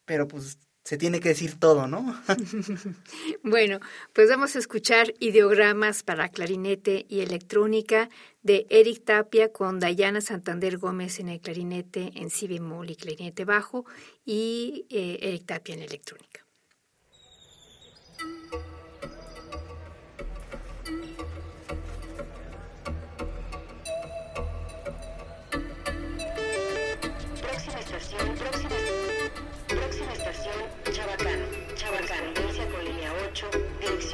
pero 0.04 0.28
pues 0.28 0.58
se 0.84 0.98
tiene 0.98 1.20
que 1.20 1.30
decir 1.30 1.60
todo, 1.60 1.88
¿no? 1.88 2.22
bueno, 3.44 3.80
pues 4.14 4.30
vamos 4.30 4.56
a 4.56 4.60
escuchar 4.60 5.14
ideogramas 5.20 6.04
para 6.04 6.30
clarinete 6.30 7.06
y 7.08 7.22
electrónica 7.22 8.10
de 8.42 8.66
Eric 8.70 9.06
Tapia 9.06 9.52
con 9.52 9.80
Dayana 9.80 10.22
Santander 10.22 10.78
Gómez 10.78 11.20
en 11.20 11.30
el 11.30 11.42
clarinete 11.42 12.12
en 12.16 12.30
si 12.30 12.48
bemol 12.48 12.90
y 12.90 12.96
clarinete 12.96 13.46
bajo 13.46 13.86
y 14.26 14.86
eh, 14.90 15.20
Eric 15.22 15.46
Tapia 15.46 15.76
en 15.76 15.82
electrónica. 15.82 16.49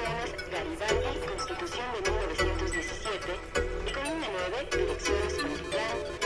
Garibaldi, 0.06 1.20
Constitución 1.26 1.86
de 2.04 2.12
1917, 2.12 3.40
y 3.88 3.92
con 3.92 4.04
línea 4.04 4.30
9, 4.52 4.68
direcciones 4.72 5.34
Mariplán, 5.42 6.25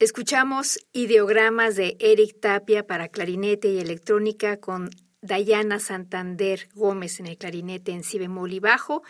Escuchamos 0.00 0.78
ideogramas 0.92 1.74
de 1.74 1.96
Eric 1.98 2.38
Tapia 2.38 2.86
para 2.86 3.08
clarinete 3.08 3.66
y 3.66 3.80
electrónica 3.80 4.58
con 4.58 4.90
Dayana 5.22 5.80
Santander 5.80 6.68
Gómez 6.72 7.18
en 7.18 7.26
el 7.26 7.36
clarinete 7.36 7.90
en 7.90 8.04
si 8.04 8.16
bemol 8.16 8.52
y 8.52 8.60
bajo 8.60 9.02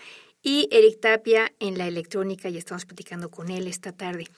y 0.42 0.66
Eric 0.72 1.00
Tapia 1.00 1.52
en 1.60 1.76
la 1.76 1.86
electrónica 1.86 2.48
y 2.48 2.56
estamos 2.56 2.86
platicando 2.86 3.30
con 3.30 3.50
él 3.50 3.66
esta 3.66 3.92
tarde. 3.92 4.28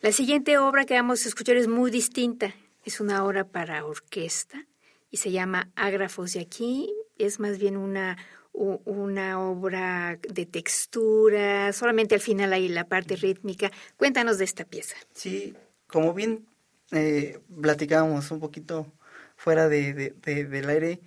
La 0.00 0.10
siguiente 0.12 0.56
obra 0.56 0.86
que 0.86 0.94
vamos 0.94 1.26
a 1.26 1.28
escuchar 1.28 1.58
es 1.58 1.68
muy 1.68 1.90
distinta. 1.90 2.54
Es 2.86 3.00
una 3.00 3.22
obra 3.26 3.44
para 3.44 3.84
orquesta 3.84 4.64
y 5.10 5.18
se 5.18 5.30
llama 5.30 5.70
Ágrafos 5.76 6.32
de 6.32 6.40
aquí. 6.40 6.90
Es 7.18 7.38
más 7.38 7.58
bien 7.58 7.76
una, 7.76 8.16
una 8.54 9.38
obra 9.46 10.18
de 10.26 10.46
textura, 10.46 11.70
solamente 11.74 12.14
al 12.14 12.22
final 12.22 12.54
hay 12.54 12.68
la 12.68 12.84
parte 12.84 13.14
rítmica. 13.14 13.70
Cuéntanos 13.98 14.38
de 14.38 14.46
esta 14.46 14.64
pieza. 14.64 14.96
Sí, 15.12 15.54
como 15.88 16.14
bien 16.14 16.46
eh, 16.92 17.40
platicábamos 17.60 18.30
un 18.30 18.40
poquito 18.40 18.92
fuera 19.36 19.68
de, 19.68 19.92
del 19.92 20.68
aire, 20.68 21.00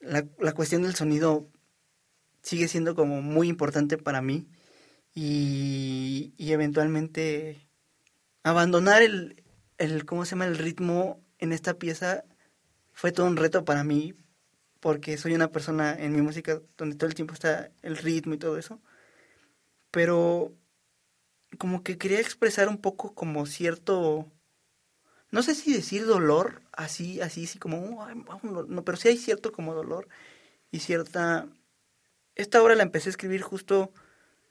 la, 0.00 0.26
la, 0.38 0.52
cuestión 0.52 0.82
del 0.82 0.94
sonido 0.94 1.48
sigue 2.42 2.68
siendo 2.68 2.94
como 2.94 3.22
muy 3.22 3.48
importante 3.48 3.96
para 3.96 4.20
mí 4.20 4.46
y, 5.14 6.34
y 6.36 6.52
eventualmente 6.52 7.68
abandonar 8.42 9.02
el, 9.02 9.42
el, 9.78 10.04
¿cómo 10.04 10.24
se 10.24 10.32
llama? 10.32 10.46
El 10.46 10.58
ritmo 10.58 11.22
en 11.38 11.52
esta 11.52 11.74
pieza 11.74 12.24
fue 12.92 13.12
todo 13.12 13.26
un 13.26 13.36
reto 13.36 13.64
para 13.64 13.84
mí 13.84 14.14
porque 14.80 15.16
soy 15.16 15.34
una 15.34 15.50
persona 15.50 15.94
en 15.98 16.12
mi 16.12 16.20
música 16.20 16.60
donde 16.76 16.96
todo 16.96 17.08
el 17.08 17.14
tiempo 17.14 17.32
está 17.32 17.70
el 17.82 17.96
ritmo 17.96 18.34
y 18.34 18.38
todo 18.38 18.58
eso. 18.58 18.80
Pero 19.90 20.52
como 21.56 21.82
que 21.82 21.98
quería 21.98 22.20
expresar 22.20 22.68
un 22.68 22.78
poco 22.78 23.14
como 23.14 23.46
cierto, 23.46 24.30
no 25.30 25.42
sé 25.42 25.54
si 25.54 25.72
decir 25.72 26.06
dolor, 26.06 26.62
así, 26.72 27.20
así, 27.20 27.46
sí, 27.46 27.58
como, 27.58 28.06
no, 28.42 28.84
pero 28.84 28.96
sí 28.96 29.08
hay 29.08 29.18
cierto 29.18 29.52
como 29.52 29.74
dolor 29.74 30.08
y 30.70 30.80
cierta... 30.80 31.48
Esta 32.36 32.62
obra 32.62 32.74
la 32.74 32.82
empecé 32.82 33.08
a 33.08 33.10
escribir 33.10 33.42
justo 33.42 33.92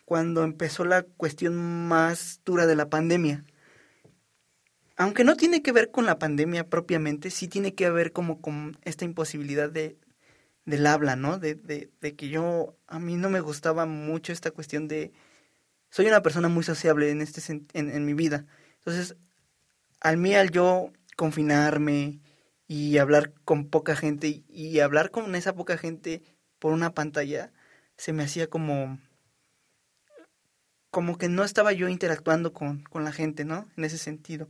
cuando 0.05 0.43
empezó 0.43 0.85
la 0.85 1.03
cuestión 1.03 1.87
más 1.87 2.41
dura 2.45 2.65
de 2.65 2.75
la 2.75 2.89
pandemia. 2.89 3.43
Aunque 4.95 5.23
no 5.23 5.35
tiene 5.35 5.61
que 5.61 5.71
ver 5.71 5.91
con 5.91 6.05
la 6.05 6.19
pandemia 6.19 6.69
propiamente, 6.69 7.29
sí 7.29 7.47
tiene 7.47 7.73
que 7.73 7.89
ver 7.89 8.13
como 8.13 8.41
con 8.41 8.77
esta 8.83 9.05
imposibilidad 9.05 9.69
de, 9.69 9.97
del 10.65 10.85
habla, 10.87 11.15
¿no? 11.15 11.39
De, 11.39 11.55
de, 11.55 11.89
de 11.99 12.15
que 12.15 12.29
yo, 12.29 12.77
a 12.87 12.99
mí 12.99 13.15
no 13.15 13.29
me 13.29 13.41
gustaba 13.41 13.85
mucho 13.85 14.31
esta 14.31 14.51
cuestión 14.51 14.87
de 14.87 15.11
soy 15.93 16.08
una 16.08 16.23
persona 16.23 16.49
muy 16.49 16.63
sociable 16.63 17.12
en, 17.12 17.21
este, 17.21 17.39
en, 17.73 18.06
mi 18.06 18.15
vida. 18.15 18.47
Entonces, 18.79 19.15
al 20.01 20.17
mí, 20.17 20.34
al 20.34 20.49
yo 20.49 20.91
confinarme 21.15 22.19
y 22.67 22.97
hablar 22.97 23.32
con 23.45 23.69
poca 23.69 23.95
gente 23.95 24.43
y, 24.49 24.79
hablar 24.79 25.12
con 25.12 25.36
esa 25.36 25.53
poca 25.53 25.77
gente 25.77 26.23
por 26.58 26.73
una 26.73 26.95
pantalla, 26.95 27.53
se 27.95 28.12
me 28.12 28.23
hacía 28.23 28.47
como 28.49 28.97
como 30.89 31.19
que 31.19 31.29
no 31.29 31.43
estaba 31.43 31.73
yo 31.73 31.88
interactuando 31.88 32.53
con, 32.53 32.82
con 32.86 33.03
la 33.03 33.12
gente, 33.12 33.45
¿no? 33.45 33.69
En 33.77 33.86
ese 33.86 33.99
sentido. 33.99 34.49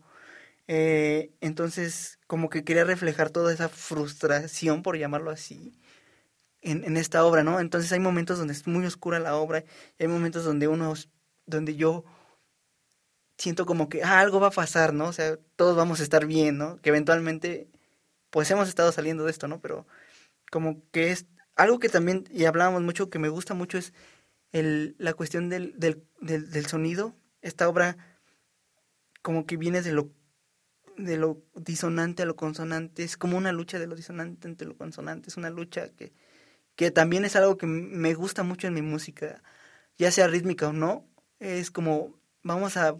Eh, 0.67 1.33
entonces, 1.41 2.19
como 2.25 2.49
que 2.49 2.63
quería 2.63 2.85
reflejar 2.85 3.31
toda 3.31 3.53
esa 3.53 3.67
frustración, 3.67 4.81
por 4.81 4.97
llamarlo 4.97 5.29
así, 5.29 5.77
en, 6.61 6.85
en, 6.85 6.95
esta 6.97 7.25
obra, 7.25 7.43
¿no? 7.43 7.59
Entonces 7.59 7.91
hay 7.91 7.99
momentos 7.99 8.37
donde 8.39 8.53
es 8.53 8.65
muy 8.67 8.85
oscura 8.85 9.19
la 9.19 9.35
obra, 9.35 9.65
y 9.99 10.03
hay 10.03 10.07
momentos 10.07 10.45
donde 10.45 10.69
uno 10.69 10.93
donde 11.45 11.75
yo 11.75 12.03
siento 13.37 13.65
como 13.65 13.89
que 13.89 14.03
ah, 14.03 14.19
algo 14.19 14.39
va 14.39 14.47
a 14.47 14.51
pasar, 14.51 14.93
¿no? 14.93 15.07
O 15.07 15.13
sea, 15.13 15.37
todos 15.55 15.75
vamos 15.75 15.99
a 15.99 16.03
estar 16.03 16.25
bien, 16.25 16.57
¿no? 16.57 16.77
Que 16.81 16.89
eventualmente, 16.89 17.69
pues 18.29 18.49
hemos 18.51 18.69
estado 18.69 18.91
saliendo 18.91 19.25
de 19.25 19.31
esto, 19.31 19.47
¿no? 19.47 19.59
Pero 19.61 19.87
como 20.51 20.81
que 20.91 21.11
es 21.11 21.25
algo 21.55 21.79
que 21.79 21.89
también, 21.89 22.25
y 22.31 22.45
hablábamos 22.45 22.81
mucho, 22.83 23.09
que 23.09 23.19
me 23.19 23.29
gusta 23.29 23.53
mucho 23.53 23.77
es 23.77 23.93
el, 24.51 24.95
la 24.99 25.13
cuestión 25.13 25.49
del, 25.49 25.77
del, 25.79 26.03
del, 26.21 26.49
del 26.51 26.65
sonido. 26.67 27.15
Esta 27.41 27.67
obra 27.67 27.97
como 29.21 29.45
que 29.45 29.57
viene 29.57 29.81
de 29.81 29.93
lo 29.93 30.11
de 30.97 31.17
lo 31.17 31.41
disonante 31.55 32.23
a 32.23 32.25
lo 32.25 32.35
consonante, 32.35 33.03
es 33.03 33.17
como 33.17 33.37
una 33.37 33.51
lucha 33.51 33.79
de 33.79 33.87
lo 33.87 33.95
disonante 33.95 34.47
ante 34.47 34.65
lo 34.65 34.77
consonante, 34.77 35.29
es 35.29 35.37
una 35.37 35.49
lucha 35.49 35.89
que, 35.89 36.13
que 36.75 36.91
también 36.91 37.25
es 37.25 37.35
algo 37.35 37.57
que 37.57 37.65
me 37.65 38.13
gusta 38.13 38.43
mucho 38.43 38.67
en 38.67 38.75
mi 38.75 38.81
música, 38.81 39.41
ya 39.97 40.11
sea 40.11 40.27
rítmica 40.27 40.67
o 40.67 40.73
no, 40.73 41.07
es 41.43 41.71
como 41.71 42.17
vamos 42.41 42.77
a 42.77 42.95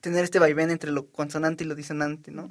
tener 0.00 0.24
este 0.24 0.38
vaivén 0.38 0.70
entre 0.70 0.90
lo 0.90 1.10
consonante 1.10 1.64
y 1.64 1.66
lo 1.66 1.74
disonante, 1.74 2.30
¿no? 2.30 2.50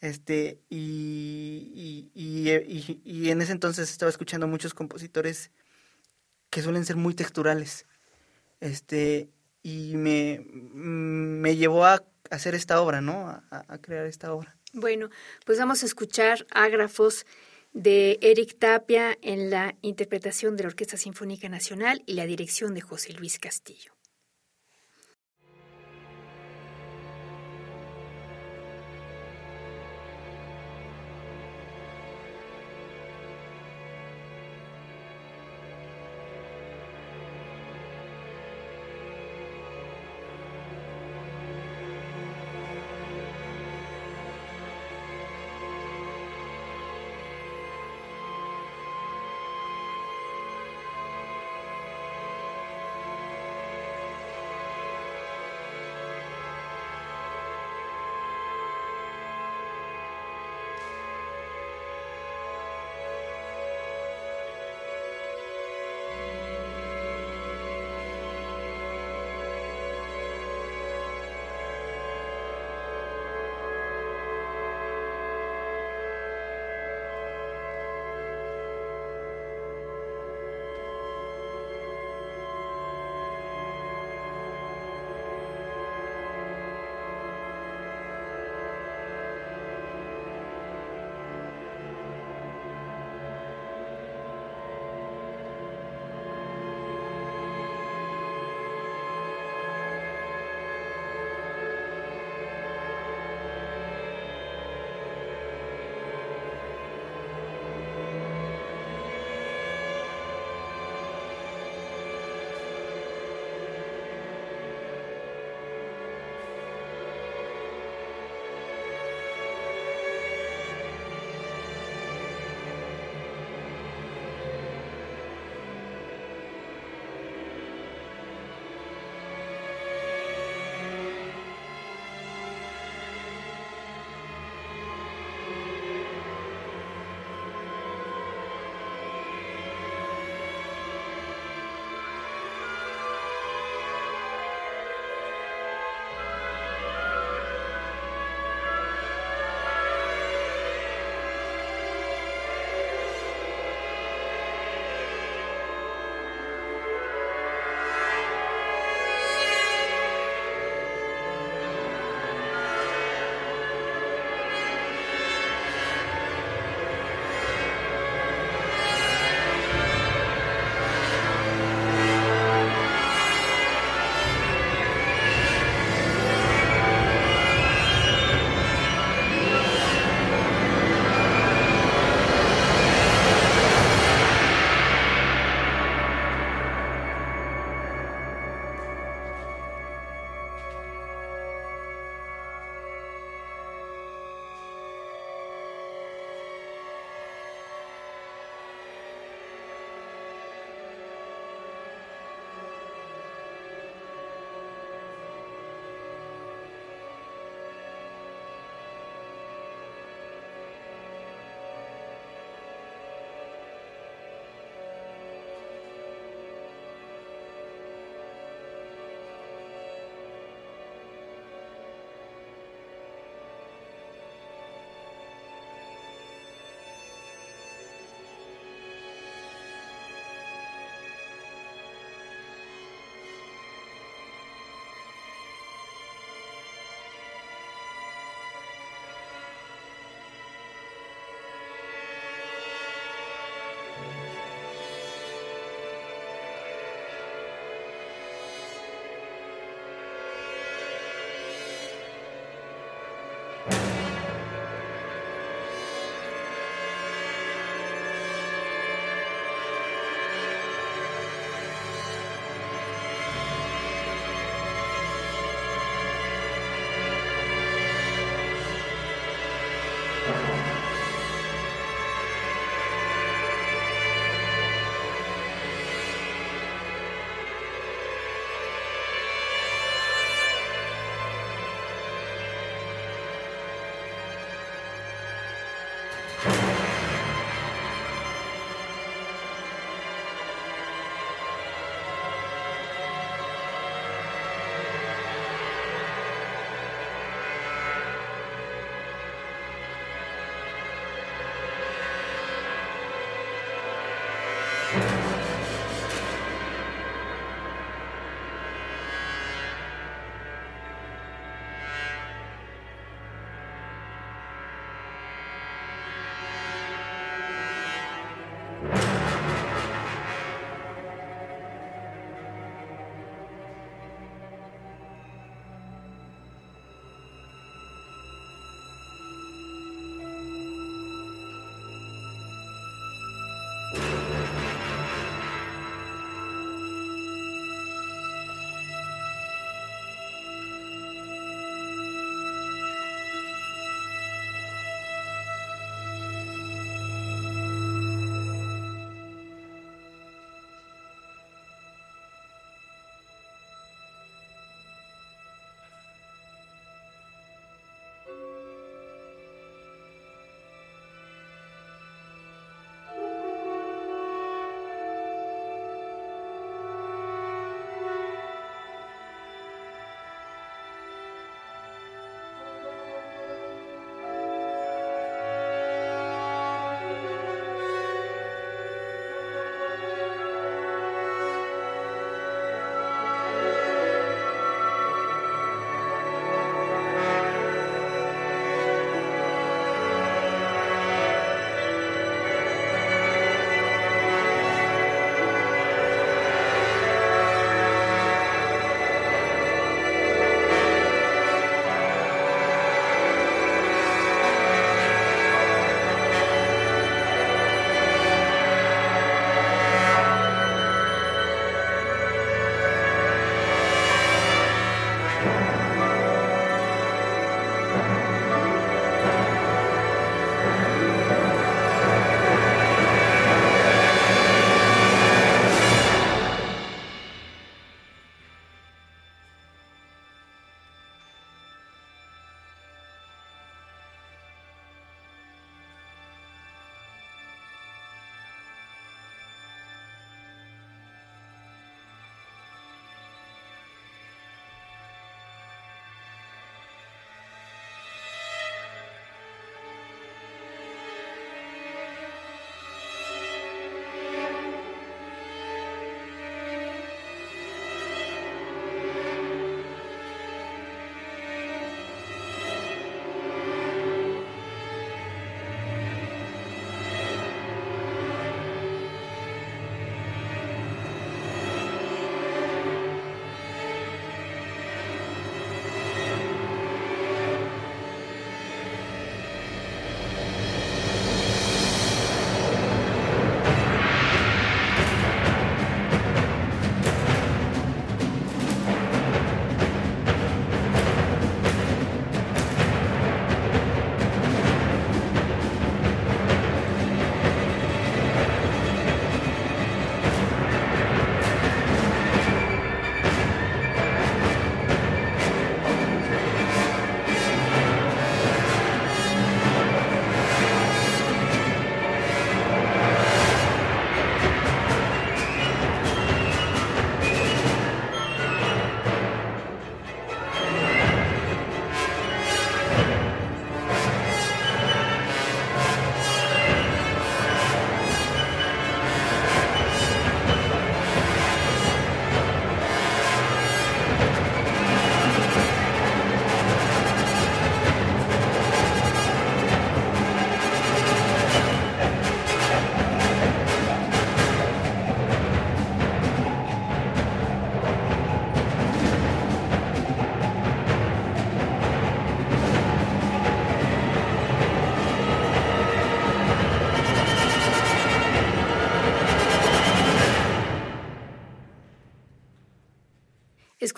Este, 0.00 0.60
y, 0.68 1.70
y, 1.74 2.10
y, 2.14 3.00
y, 3.04 3.30
en 3.30 3.40
ese 3.40 3.52
entonces 3.52 3.90
estaba 3.90 4.10
escuchando 4.10 4.46
muchos 4.46 4.74
compositores 4.74 5.50
que 6.50 6.62
suelen 6.62 6.84
ser 6.84 6.96
muy 6.96 7.14
texturales. 7.14 7.86
Este, 8.60 9.30
y 9.62 9.96
me, 9.96 10.46
me 10.52 11.56
llevó 11.56 11.84
a 11.84 12.04
hacer 12.30 12.54
esta 12.54 12.80
obra, 12.80 13.00
¿no? 13.00 13.28
A, 13.28 13.44
a 13.50 13.78
crear 13.78 14.06
esta 14.06 14.32
obra. 14.32 14.56
Bueno, 14.72 15.10
pues 15.44 15.58
vamos 15.58 15.82
a 15.82 15.86
escuchar 15.86 16.46
ágrafos 16.50 17.26
de 17.76 18.18
Eric 18.22 18.58
Tapia 18.58 19.18
en 19.20 19.50
la 19.50 19.74
interpretación 19.82 20.56
de 20.56 20.62
la 20.62 20.68
Orquesta 20.68 20.96
Sinfónica 20.96 21.50
Nacional 21.50 22.02
y 22.06 22.14
la 22.14 22.24
dirección 22.24 22.72
de 22.72 22.80
José 22.80 23.12
Luis 23.12 23.38
Castillo. 23.38 23.95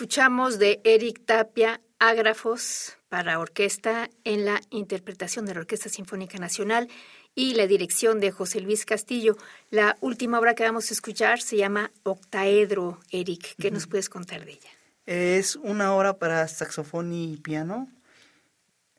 Escuchamos 0.09 0.57
de 0.57 0.81
Eric 0.85 1.23
Tapia, 1.23 1.81
Ágrafos 1.99 2.97
para 3.09 3.37
orquesta 3.37 4.09
en 4.23 4.43
la 4.43 4.59
interpretación 4.71 5.45
de 5.45 5.53
la 5.53 5.59
Orquesta 5.59 5.87
Sinfónica 5.87 6.39
Nacional 6.39 6.89
y 7.35 7.53
la 7.53 7.67
dirección 7.67 8.19
de 8.19 8.31
José 8.31 8.59
Luis 8.59 8.85
Castillo. 8.85 9.37
La 9.69 9.97
última 10.01 10.39
obra 10.39 10.55
que 10.55 10.63
vamos 10.63 10.89
a 10.89 10.95
escuchar 10.95 11.41
se 11.41 11.57
llama 11.57 11.91
Octaedro, 12.01 12.99
Eric. 13.11 13.53
¿Qué 13.59 13.69
nos 13.69 13.85
puedes 13.85 14.09
contar 14.09 14.45
de 14.45 14.53
ella? 14.53 14.69
Es 15.05 15.55
una 15.55 15.93
obra 15.93 16.17
para 16.17 16.47
saxofón 16.47 17.13
y 17.13 17.37
piano. 17.37 17.87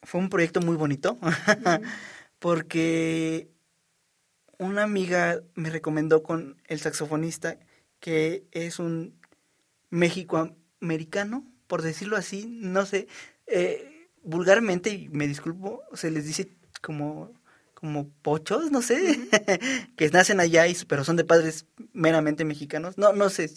Fue 0.05 0.21
un 0.21 0.29
proyecto 0.29 0.61
muy 0.61 0.77
bonito 0.77 1.19
porque 2.39 3.51
una 4.59 4.85
amiga 4.85 5.41
me 5.57 5.71
recomendó 5.71 6.23
con 6.23 6.63
el 6.69 6.79
saxofonista 6.79 7.59
que 7.99 8.45
es 8.53 8.79
un 8.79 9.19
México 9.89 10.55
americano, 10.81 11.45
por 11.67 11.83
decirlo 11.83 12.17
así, 12.17 12.47
no 12.47 12.87
sé, 12.87 13.09
eh, 13.47 14.09
vulgarmente, 14.23 14.91
y 14.91 15.09
me 15.09 15.27
disculpo, 15.27 15.83
se 15.95 16.11
les 16.11 16.27
dice 16.27 16.49
como 16.83 17.33
como 17.81 18.07
pochos, 18.23 18.71
no 18.71 18.83
sé, 18.83 19.19
que 19.97 20.11
nacen 20.11 20.39
allá, 20.39 20.67
y, 20.67 20.77
pero 20.87 21.03
son 21.03 21.17
de 21.17 21.25
padres 21.25 21.65
meramente 21.95 22.45
mexicanos. 22.45 22.99
No, 22.99 23.15
no 23.15 23.31
sé, 23.31 23.51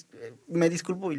me 0.48 0.70
disculpo 0.70 1.12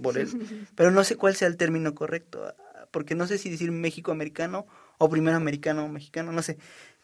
por 0.00 0.16
él, 0.16 0.68
pero 0.76 0.92
no 0.92 1.02
sé 1.02 1.16
cuál 1.16 1.34
sea 1.34 1.48
el 1.48 1.56
término 1.56 1.94
correcto, 1.94 2.54
porque 2.92 3.16
no 3.16 3.26
sé 3.26 3.38
si 3.38 3.50
decir 3.50 3.72
México 3.72 4.12
americano 4.12 4.66
o 4.98 5.08
primero 5.08 5.36
americano 5.36 5.84
o 5.84 5.88
mexicano, 5.88 6.30
no 6.30 6.42
sé. 6.42 6.56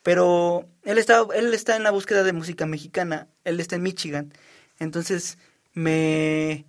Pero 0.04 0.68
él 0.84 0.96
está, 0.96 1.26
él 1.34 1.52
está 1.52 1.76
en 1.76 1.82
la 1.82 1.90
búsqueda 1.90 2.22
de 2.22 2.32
música 2.32 2.64
mexicana, 2.64 3.26
él 3.42 3.58
está 3.58 3.74
en 3.74 3.82
Michigan, 3.82 4.32
entonces 4.78 5.38
me 5.74 6.66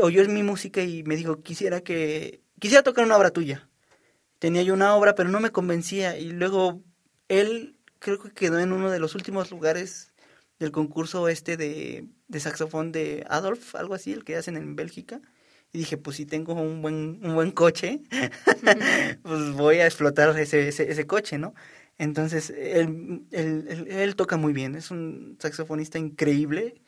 oyó 0.00 0.26
mi 0.28 0.42
música 0.42 0.82
y 0.82 1.02
me 1.04 1.16
dijo, 1.16 1.42
quisiera 1.42 1.80
que, 1.80 2.42
quisiera 2.58 2.82
tocar 2.82 3.04
una 3.04 3.16
obra 3.16 3.30
tuya. 3.30 3.68
Tenía 4.38 4.62
yo 4.62 4.74
una 4.74 4.94
obra, 4.94 5.14
pero 5.14 5.28
no 5.28 5.40
me 5.40 5.50
convencía. 5.50 6.18
Y 6.18 6.30
luego 6.30 6.82
él 7.28 7.78
creo 7.98 8.18
que 8.18 8.32
quedó 8.32 8.58
en 8.58 8.72
uno 8.72 8.90
de 8.90 8.98
los 8.98 9.14
últimos 9.14 9.50
lugares 9.50 10.12
del 10.58 10.72
concurso 10.72 11.28
este 11.28 11.56
de, 11.56 12.08
de 12.28 12.40
saxofón 12.40 12.92
de 12.92 13.24
Adolf, 13.28 13.74
algo 13.74 13.94
así, 13.94 14.12
el 14.12 14.24
que 14.24 14.36
hacen 14.36 14.56
en 14.56 14.76
Bélgica. 14.76 15.20
Y 15.72 15.78
dije, 15.78 15.96
pues 15.96 16.16
si 16.16 16.26
tengo 16.26 16.54
un 16.54 16.82
buen, 16.82 17.20
un 17.22 17.34
buen 17.34 17.50
coche, 17.50 18.02
pues 19.22 19.52
voy 19.52 19.78
a 19.78 19.86
explotar 19.86 20.38
ese, 20.38 20.68
ese, 20.68 21.06
coche, 21.06 21.36
¿no? 21.36 21.54
Entonces, 21.98 22.50
él, 22.50 23.24
él, 23.32 23.86
él, 23.88 24.14
toca 24.14 24.36
muy 24.36 24.52
bien, 24.52 24.76
es 24.76 24.92
un 24.92 25.36
saxofonista 25.40 25.98
increíble, 25.98 26.80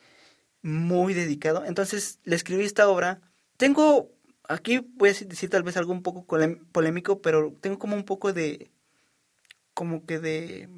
muy 0.61 1.13
dedicado. 1.13 1.65
Entonces, 1.65 2.19
le 2.23 2.35
escribí 2.35 2.65
esta 2.65 2.89
obra. 2.89 3.21
Tengo, 3.57 4.11
aquí 4.47 4.79
voy 4.79 5.09
a 5.09 5.13
decir 5.13 5.49
tal 5.49 5.63
vez 5.63 5.77
algo 5.77 5.93
un 5.93 6.03
poco 6.03 6.25
polémico, 6.25 7.21
pero 7.21 7.53
tengo 7.61 7.79
como 7.79 7.95
un 7.95 8.03
poco 8.03 8.33
de, 8.33 8.71
como 9.73 10.05
que 10.05 10.19
de 10.19 10.69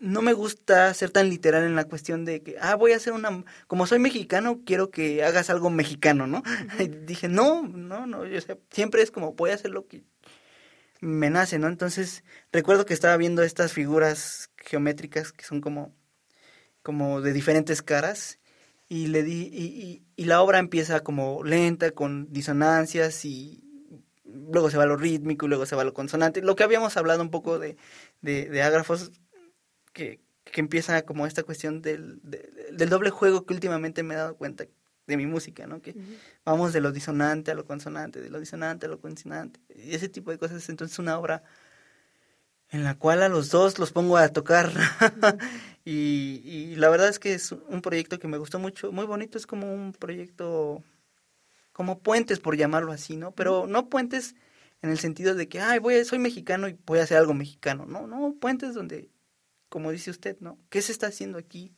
no 0.00 0.22
me 0.22 0.32
gusta 0.34 0.92
ser 0.92 1.10
tan 1.10 1.28
literal 1.28 1.64
en 1.64 1.76
la 1.76 1.84
cuestión 1.84 2.24
de 2.24 2.42
que, 2.42 2.56
ah, 2.60 2.74
voy 2.74 2.92
a 2.92 2.96
hacer 2.96 3.12
una, 3.12 3.44
como 3.66 3.86
soy 3.86 3.98
mexicano, 3.98 4.60
quiero 4.66 4.90
que 4.90 5.24
hagas 5.24 5.50
algo 5.50 5.70
mexicano, 5.70 6.26
¿no? 6.26 6.42
Y 6.78 6.88
dije, 6.88 7.28
no, 7.28 7.62
no, 7.62 8.06
no, 8.06 8.26
yo, 8.26 8.38
siempre 8.70 9.02
es 9.02 9.10
como, 9.10 9.32
voy 9.32 9.50
a 9.50 9.54
hacer 9.54 9.70
lo 9.70 9.86
que 9.86 10.04
me 11.00 11.30
nace, 11.30 11.58
¿no? 11.58 11.68
Entonces, 11.68 12.24
recuerdo 12.52 12.84
que 12.86 12.94
estaba 12.94 13.16
viendo 13.16 13.42
estas 13.42 13.72
figuras 13.72 14.50
geométricas 14.58 15.32
que 15.32 15.44
son 15.44 15.60
como, 15.60 15.94
como 16.82 17.20
de 17.20 17.32
diferentes 17.32 17.82
caras, 17.82 18.38
y 18.94 19.08
le 19.08 19.24
di, 19.24 19.50
y, 19.52 20.04
y, 20.14 20.24
la 20.26 20.40
obra 20.40 20.60
empieza 20.60 21.00
como 21.00 21.42
lenta, 21.42 21.90
con 21.90 22.32
disonancias, 22.32 23.24
y 23.24 23.64
luego 24.24 24.70
se 24.70 24.76
va 24.76 24.86
lo 24.86 24.96
rítmico, 24.96 25.46
y 25.46 25.48
luego 25.48 25.66
se 25.66 25.74
va 25.74 25.82
lo 25.82 25.92
consonante, 25.92 26.42
lo 26.42 26.54
que 26.54 26.62
habíamos 26.62 26.96
hablado 26.96 27.20
un 27.20 27.30
poco 27.30 27.58
de, 27.58 27.76
de, 28.22 28.48
de 28.48 28.62
ágrafos, 28.62 29.10
que, 29.92 30.20
que 30.44 30.60
empieza 30.60 31.02
como 31.02 31.26
esta 31.26 31.42
cuestión 31.42 31.82
del, 31.82 32.20
del 32.22 32.88
doble 32.88 33.10
juego 33.10 33.44
que 33.44 33.54
últimamente 33.54 34.04
me 34.04 34.14
he 34.14 34.16
dado 34.16 34.36
cuenta 34.36 34.66
de 35.08 35.16
mi 35.16 35.26
música, 35.26 35.66
¿no? 35.66 35.82
Que 35.82 35.96
vamos 36.44 36.72
de 36.72 36.80
lo 36.80 36.92
disonante 36.92 37.50
a 37.50 37.54
lo 37.54 37.64
consonante, 37.64 38.20
de 38.20 38.30
lo 38.30 38.38
disonante 38.38 38.86
a 38.86 38.88
lo 38.88 39.00
consonante, 39.00 39.58
y 39.74 39.92
ese 39.96 40.08
tipo 40.08 40.30
de 40.30 40.38
cosas. 40.38 40.68
Entonces 40.68 41.00
una 41.00 41.18
obra 41.18 41.42
en 42.70 42.84
la 42.84 42.96
cual 42.96 43.24
a 43.24 43.28
los 43.28 43.50
dos 43.50 43.80
los 43.80 43.90
pongo 43.90 44.16
a 44.18 44.28
tocar. 44.28 44.72
y, 45.84 46.40
y, 46.44 46.76
la 46.76 46.88
verdad 46.88 47.08
es 47.08 47.18
que 47.18 47.34
es 47.34 47.52
un 47.52 47.82
proyecto 47.82 48.18
que 48.18 48.28
me 48.28 48.38
gustó 48.38 48.58
mucho, 48.58 48.92
muy 48.92 49.06
bonito, 49.06 49.36
es 49.36 49.46
como 49.46 49.72
un 49.72 49.92
proyecto, 49.92 50.82
como 51.72 52.00
puentes 52.00 52.40
por 52.40 52.56
llamarlo 52.56 52.92
así, 52.92 53.16
¿no? 53.16 53.32
Pero 53.32 53.66
no 53.66 53.88
puentes 53.88 54.34
en 54.82 54.90
el 54.90 54.98
sentido 54.98 55.34
de 55.34 55.48
que, 55.48 55.60
ay, 55.60 55.78
voy, 55.78 56.04
soy 56.04 56.18
mexicano 56.18 56.68
y 56.68 56.78
voy 56.86 57.00
a 57.00 57.02
hacer 57.02 57.18
algo 57.18 57.34
mexicano, 57.34 57.86
no, 57.86 58.06
no, 58.06 58.34
puentes 58.40 58.74
donde 58.74 59.10
como 59.74 59.90
dice 59.90 60.12
usted, 60.12 60.36
¿no? 60.38 60.56
¿Qué 60.70 60.82
se 60.82 60.92
está 60.92 61.08
haciendo 61.08 61.36
aquí? 61.36 61.74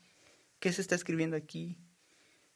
¿Qué 0.60 0.70
se 0.70 0.82
está 0.82 0.94
escribiendo 0.94 1.34
aquí? 1.34 1.78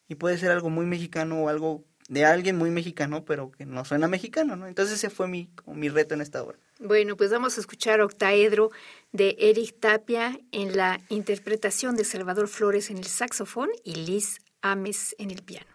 Y 0.06 0.16
puede 0.16 0.36
ser 0.36 0.50
algo 0.50 0.68
muy 0.68 0.84
mexicano 0.84 1.44
o 1.44 1.48
algo 1.48 1.86
de 2.10 2.24
alguien 2.24 2.56
muy 2.56 2.70
mexicano, 2.70 3.24
pero 3.24 3.52
que 3.52 3.64
no 3.64 3.84
suena 3.84 4.08
mexicano, 4.08 4.56
¿no? 4.56 4.66
Entonces 4.66 4.96
ese 4.96 5.10
fue 5.10 5.28
mi, 5.28 5.48
mi 5.66 5.88
reto 5.88 6.14
en 6.14 6.20
esta 6.20 6.42
obra. 6.42 6.58
Bueno, 6.80 7.16
pues 7.16 7.30
vamos 7.30 7.56
a 7.56 7.60
escuchar 7.60 8.00
Octaedro 8.00 8.70
de 9.12 9.36
Eric 9.38 9.78
Tapia 9.78 10.40
en 10.50 10.76
la 10.76 11.00
interpretación 11.08 11.94
de 11.94 12.04
Salvador 12.04 12.48
Flores 12.48 12.90
en 12.90 12.98
el 12.98 13.04
saxofón 13.04 13.68
y 13.84 13.94
Liz 13.94 14.40
Ames 14.60 15.14
en 15.18 15.30
el 15.30 15.42
piano. 15.42 15.70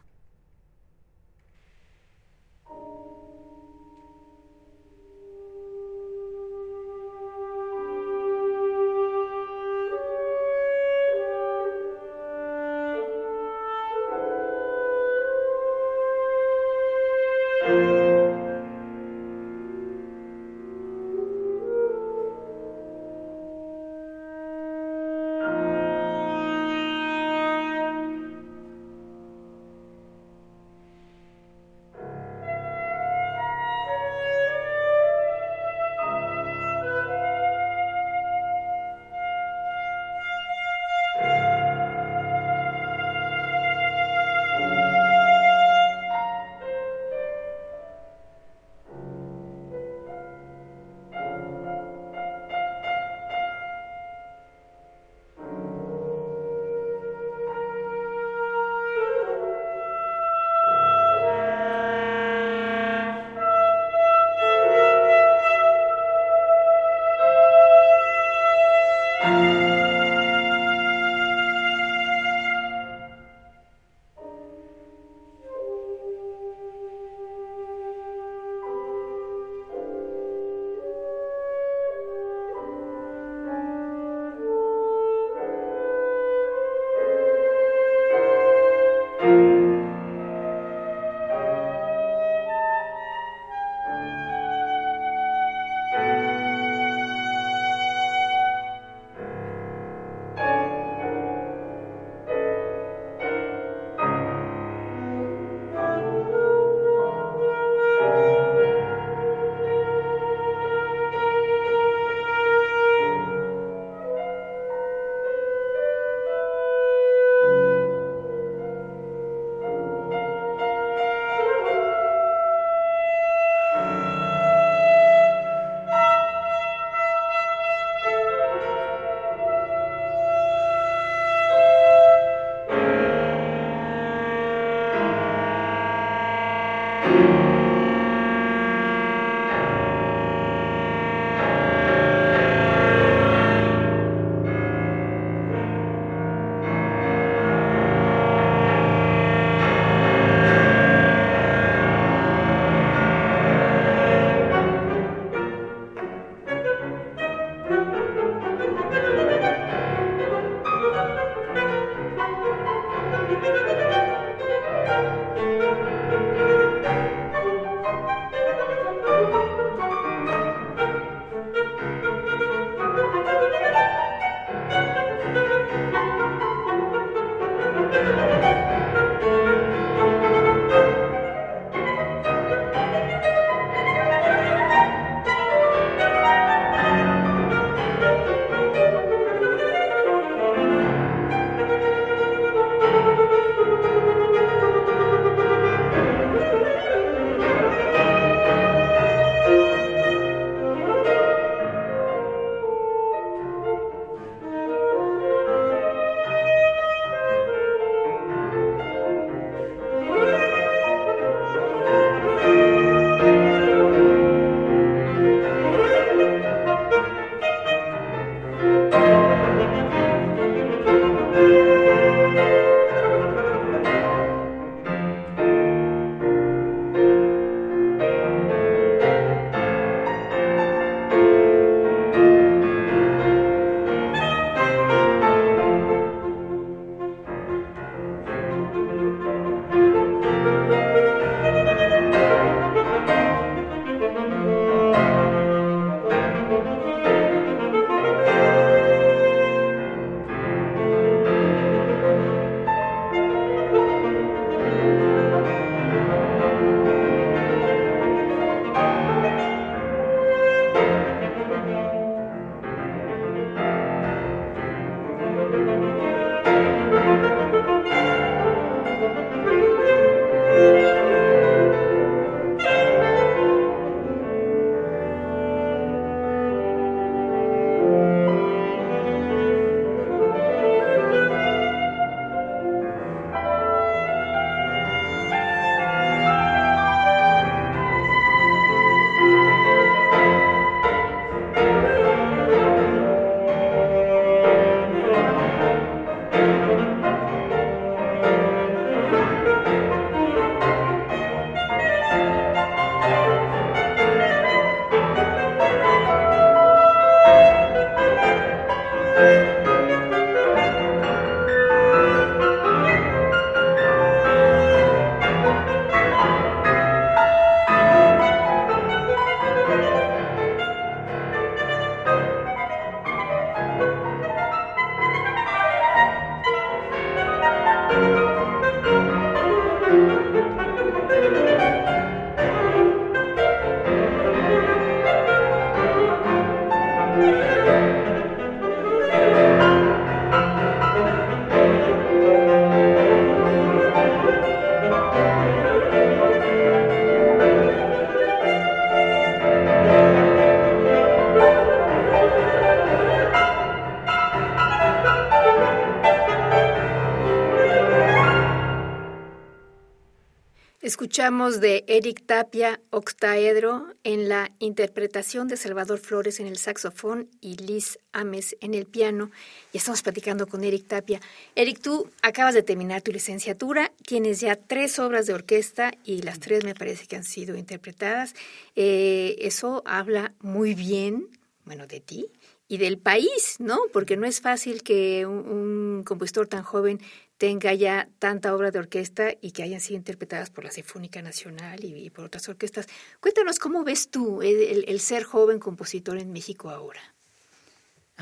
Escuchamos 361.26 361.60
de 361.60 361.84
Eric 361.88 362.24
Tapia, 362.28 362.80
octaedro, 362.92 363.88
en 364.04 364.30
la 364.30 364.52
interpretación 364.60 365.48
de 365.48 365.58
Salvador 365.58 365.98
Flores 365.98 366.40
en 366.40 366.46
el 366.46 366.58
saxofón 366.58 367.30
y 367.42 367.56
Liz 367.56 367.98
Ames 368.12 368.56
en 368.62 368.76
el 368.76 368.86
piano. 368.86 369.32
Y 369.74 369.78
estamos 369.78 370.04
platicando 370.04 370.46
con 370.46 370.64
Eric 370.64 370.86
Tapia. 370.86 371.20
Eric, 371.56 371.82
tú 371.82 372.08
acabas 372.22 372.54
de 372.54 372.62
terminar 372.62 373.02
tu 373.02 373.12
licenciatura, 373.12 373.92
tienes 374.06 374.40
ya 374.40 374.56
tres 374.56 375.00
obras 375.00 375.26
de 375.26 375.34
orquesta 375.34 375.94
y 376.04 376.22
las 376.22 376.40
tres 376.40 376.64
me 376.64 376.76
parece 376.76 377.08
que 377.08 377.16
han 377.16 377.24
sido 377.24 377.58
interpretadas. 377.58 378.36
Eh, 378.76 379.36
eso 379.40 379.82
habla 379.88 380.32
muy 380.42 380.76
bien, 380.76 381.28
bueno, 381.66 381.88
de 381.88 382.02
ti 382.02 382.30
y 382.68 382.78
del 382.78 383.00
país, 383.00 383.56
¿no? 383.58 383.80
Porque 383.94 384.18
no 384.18 384.28
es 384.28 384.42
fácil 384.42 384.84
que 384.84 385.26
un 385.26 386.04
compositor 386.06 386.48
tan 386.48 386.62
joven 386.64 387.00
tenga 387.38 387.74
ya 387.74 388.10
tanta 388.20 388.56
obra 388.56 388.72
de 388.72 388.80
orquesta 388.80 389.34
y 389.42 389.52
que 389.52 389.64
hayan 389.64 389.82
sido 389.82 389.98
interpretadas 389.98 390.50
por 390.50 390.64
la 390.64 390.72
Sinfónica 390.72 391.22
Nacional 391.22 391.84
y, 391.84 392.10
por 392.10 392.26
otras 392.26 392.48
orquestas. 392.48 392.88
Cuéntanos, 393.20 393.60
¿cómo 393.60 393.84
ves 393.84 394.10
tú 394.10 394.42
el, 394.42 395.00
ser 395.00 395.24
joven 395.24 395.60
compositor 395.60 396.18
en 396.18 396.32
México 396.32 396.70
ahora? 396.70 397.02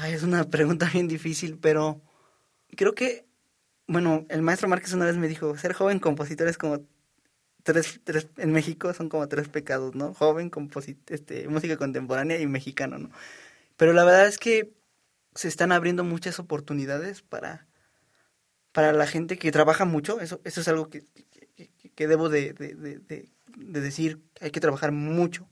es 0.08 0.24
una 0.24 0.44
pregunta 0.50 0.90
bien 0.92 1.08
difícil, 1.08 1.58
pero 1.60 2.02
creo 2.76 2.96
que, 2.96 3.26
bueno, 3.88 4.26
el 4.30 4.42
maestro 4.42 4.68
Márquez 4.68 4.94
una 4.94 5.06
vez 5.06 5.18
me 5.18 5.28
dijo, 5.28 5.56
ser 5.58 5.74
joven 5.74 6.00
compositor 6.00 6.48
es 6.48 6.58
como 6.58 6.82
tres, 7.62 8.02
tres 8.04 8.28
en 8.38 8.52
México 8.52 8.94
son 8.94 9.10
como 9.10 9.28
tres 9.28 9.48
pecados, 9.48 9.94
¿no? 9.94 10.14
Joven, 10.16 10.52
este, 11.08 11.48
música 11.48 11.78
contemporánea 11.78 12.40
y 12.40 12.48
mexicano, 12.48 12.98
¿no? 12.98 13.12
Pero 13.78 13.94
la 13.94 14.04
verdad 14.04 14.28
es 14.28 14.40
que 14.40 14.74
se 15.36 15.48
están 15.48 15.72
abriendo 15.72 16.04
muchas 16.04 16.40
oportunidades 16.40 17.22
para 17.22 17.68
para 18.74 18.92
la 18.92 19.08
gente 19.08 19.38
que 19.38 19.52
trabaja 19.52 19.86
mucho, 19.86 20.20
eso, 20.20 20.42
eso 20.44 20.62
es 20.62 20.68
algo 20.68 20.90
que, 20.90 21.04
que, 21.96 22.08
debo 22.08 22.28
de, 22.28 22.54
de, 22.54 22.76
de, 22.76 23.30
de, 23.56 23.82
decir, 23.82 24.20
hay 24.42 24.52
que 24.52 24.60
trabajar 24.60 24.92
mucho 24.92 25.48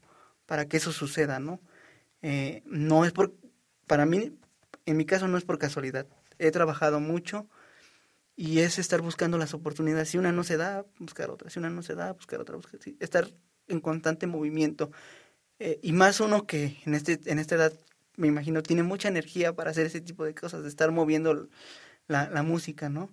para 0.48 0.66
que 0.66 0.78
eso 0.78 0.92
suceda, 0.92 1.40
¿no? 1.40 1.62
Eh, 2.24 2.64
no 2.66 3.06
es 3.06 3.14
por, 3.14 3.34
para 3.88 4.06
mí, 4.06 4.36
en 4.86 4.98
mi 4.98 5.06
caso 5.06 5.28
no 5.28 5.38
es 5.38 5.46
por 5.46 5.60
casualidad, 5.60 6.08
he 6.40 6.52
trabajado 6.52 7.00
mucho 7.00 7.48
y 8.36 8.60
es 8.60 8.80
estar 8.80 9.02
buscando 9.02 9.38
las 9.38 9.54
oportunidades, 9.54 10.10
si 10.10 10.18
una 10.18 10.32
no 10.32 10.44
se 10.44 10.58
da, 10.58 10.84
buscar 10.98 11.30
otra, 11.30 11.52
si 11.52 11.60
una 11.60 11.70
no 11.70 11.84
se 11.84 11.94
da, 11.94 12.14
buscar 12.14 12.42
otra, 12.42 12.56
buscar, 12.56 12.80
estar 13.00 13.28
en 13.68 13.80
constante 13.82 14.26
movimiento. 14.26 14.92
Eh, 15.60 15.80
y 15.84 15.92
más 15.94 16.20
uno 16.20 16.48
que 16.48 16.78
en, 16.86 16.96
este, 16.96 17.20
en 17.26 17.38
esta 17.38 17.54
edad, 17.54 17.74
me 18.18 18.28
imagino, 18.28 18.64
tiene 18.64 18.82
mucha 18.82 19.10
energía 19.10 19.54
para 19.54 19.70
hacer 19.70 19.86
ese 19.86 20.02
tipo 20.02 20.26
de 20.26 20.34
cosas, 20.34 20.64
de 20.64 20.70
estar 20.70 20.92
moviendo 20.92 21.50
la, 22.12 22.44
música, 22.44 22.90
¿no? 22.90 23.10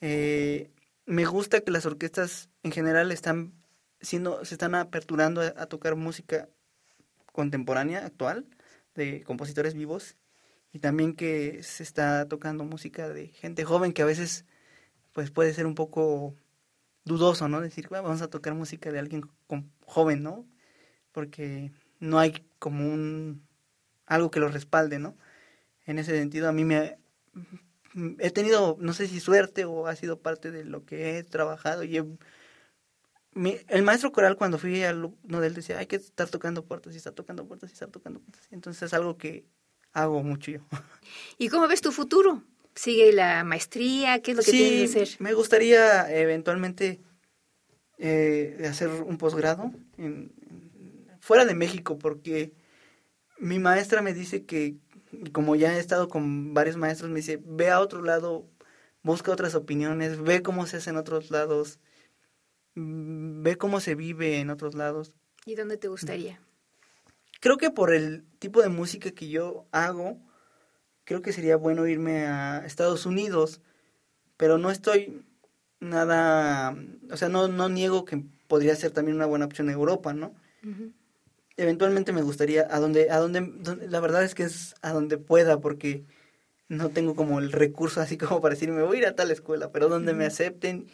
Eh, 0.00 0.70
me 1.06 1.24
gusta 1.24 1.60
que 1.60 1.70
las 1.70 1.86
orquestas 1.86 2.48
en 2.62 2.72
general 2.72 3.10
están 3.12 3.52
siendo, 4.00 4.44
se 4.44 4.54
están 4.54 4.74
aperturando 4.74 5.40
a, 5.40 5.66
tocar 5.66 5.96
música 5.96 6.48
contemporánea, 7.32 8.04
actual, 8.04 8.46
de 8.94 9.22
compositores 9.24 9.74
vivos, 9.74 10.16
y 10.72 10.78
también 10.78 11.14
que 11.14 11.62
se 11.62 11.82
está 11.82 12.28
tocando 12.28 12.64
música 12.64 13.08
de 13.08 13.28
gente 13.28 13.64
joven 13.64 13.92
que 13.92 14.02
a 14.02 14.06
veces 14.06 14.46
pues 15.12 15.30
puede 15.30 15.52
ser 15.54 15.66
un 15.66 15.74
poco 15.74 16.34
dudoso, 17.04 17.48
¿no? 17.48 17.60
Decir, 17.60 17.88
vamos 17.88 18.22
a 18.22 18.30
tocar 18.30 18.54
música 18.54 18.90
de 18.90 18.98
alguien 18.98 19.28
joven, 19.86 20.22
¿no? 20.22 20.46
Porque 21.12 21.72
no 22.00 22.18
hay 22.18 22.46
como 22.58 22.86
un 22.86 23.46
algo 24.06 24.30
que 24.30 24.40
lo 24.40 24.48
respalde, 24.48 24.98
¿no? 24.98 25.16
En 25.86 25.98
ese 25.98 26.16
sentido 26.18 26.48
a 26.48 26.52
mí 26.52 26.64
me 26.64 26.98
he 28.18 28.30
tenido, 28.30 28.76
no 28.80 28.92
sé 28.92 29.06
si 29.06 29.20
suerte 29.20 29.64
o 29.64 29.86
ha 29.86 29.96
sido 29.96 30.20
parte 30.20 30.50
de 30.50 30.64
lo 30.64 30.84
que 30.84 31.18
he 31.18 31.22
trabajado. 31.24 31.84
Y 31.84 31.96
el 31.96 33.82
maestro 33.82 34.12
coral 34.12 34.36
cuando 34.36 34.58
fui 34.58 34.82
alumno 34.82 35.40
de 35.40 35.46
él 35.46 35.54
decía, 35.54 35.78
hay 35.78 35.86
que 35.86 35.96
estar 35.96 36.28
tocando 36.28 36.64
puertas 36.64 36.94
y 36.94 36.96
estar 36.96 37.12
tocando 37.12 37.46
puertas 37.46 37.70
y 37.70 37.72
estar 37.74 37.90
tocando 37.90 38.20
puertas. 38.20 38.46
Entonces 38.50 38.82
es 38.82 38.94
algo 38.94 39.16
que 39.16 39.44
hago 39.92 40.22
mucho 40.22 40.50
yo. 40.52 40.60
¿Y 41.38 41.48
cómo 41.48 41.68
ves 41.68 41.80
tu 41.80 41.92
futuro? 41.92 42.42
¿Sigue 42.74 43.12
la 43.12 43.44
maestría? 43.44 44.22
¿Qué 44.22 44.30
es 44.30 44.36
lo 44.38 44.42
que 44.42 44.50
tienes 44.50 44.94
que 44.94 45.02
hacer? 45.02 45.20
Me 45.20 45.34
gustaría 45.34 46.10
eventualmente 46.10 47.00
eh, 47.98 48.66
hacer 48.68 48.88
un 48.88 49.18
posgrado 49.18 49.70
fuera 51.20 51.44
de 51.44 51.54
México 51.54 51.98
porque 51.98 52.52
mi 53.38 53.58
maestra 53.58 54.02
me 54.02 54.14
dice 54.14 54.44
que 54.44 54.76
como 55.32 55.56
ya 55.56 55.76
he 55.76 55.78
estado 55.78 56.08
con 56.08 56.54
varios 56.54 56.76
maestros, 56.76 57.10
me 57.10 57.16
dice, 57.16 57.40
ve 57.44 57.70
a 57.70 57.80
otro 57.80 58.02
lado, 58.02 58.46
busca 59.02 59.32
otras 59.32 59.54
opiniones, 59.54 60.22
ve 60.22 60.42
cómo 60.42 60.66
se 60.66 60.78
hace 60.78 60.90
en 60.90 60.96
otros 60.96 61.30
lados, 61.30 61.78
ve 62.74 63.56
cómo 63.56 63.80
se 63.80 63.94
vive 63.94 64.38
en 64.38 64.50
otros 64.50 64.74
lados. 64.74 65.12
¿Y 65.44 65.54
dónde 65.54 65.76
te 65.76 65.88
gustaría? 65.88 66.40
Creo 67.40 67.56
que 67.56 67.70
por 67.70 67.92
el 67.92 68.24
tipo 68.38 68.62
de 68.62 68.68
música 68.68 69.10
que 69.10 69.28
yo 69.28 69.66
hago, 69.72 70.18
creo 71.04 71.22
que 71.22 71.32
sería 71.32 71.56
bueno 71.56 71.86
irme 71.86 72.26
a 72.26 72.64
Estados 72.64 73.04
Unidos, 73.06 73.60
pero 74.36 74.58
no 74.58 74.70
estoy 74.70 75.24
nada, 75.80 76.76
o 77.10 77.16
sea, 77.16 77.28
no, 77.28 77.48
no 77.48 77.68
niego 77.68 78.04
que 78.04 78.24
podría 78.46 78.76
ser 78.76 78.92
también 78.92 79.16
una 79.16 79.26
buena 79.26 79.46
opción 79.46 79.68
Europa, 79.68 80.12
¿no? 80.12 80.34
Eventualmente 81.56 82.12
me 82.12 82.22
gustaría 82.22 82.66
a 82.70 82.80
donde, 82.80 83.10
a 83.10 83.18
donde, 83.18 83.40
la 83.88 84.00
verdad 84.00 84.24
es 84.24 84.34
que 84.34 84.44
es 84.44 84.74
a 84.82 84.92
donde 84.92 85.18
pueda 85.18 85.60
porque 85.60 86.04
no 86.68 86.90
tengo 86.90 87.14
como 87.14 87.38
el 87.38 87.52
recurso 87.52 88.00
así 88.00 88.16
como 88.16 88.40
para 88.40 88.54
decir 88.54 88.70
me 88.70 88.82
voy 88.82 88.96
a 88.96 89.00
ir 89.00 89.06
a 89.06 89.14
tal 89.14 89.30
escuela, 89.30 89.70
pero 89.72 89.88
donde 89.88 90.14
me 90.14 90.24
acepten 90.24 90.86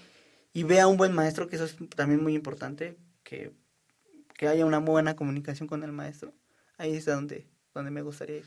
y 0.52 0.64
vea 0.64 0.88
un 0.88 0.96
buen 0.96 1.12
maestro, 1.12 1.46
que 1.46 1.56
eso 1.56 1.66
es 1.66 1.76
también 1.94 2.22
muy 2.22 2.34
importante, 2.34 2.96
que, 3.22 3.52
que 4.36 4.48
haya 4.48 4.66
una 4.66 4.78
buena 4.78 5.14
comunicación 5.14 5.68
con 5.68 5.84
el 5.84 5.92
maestro. 5.92 6.32
Ahí 6.78 6.96
es 6.96 7.06
a 7.06 7.14
donde, 7.14 7.46
donde 7.74 7.90
me 7.90 8.02
gustaría 8.02 8.38
ir. 8.38 8.44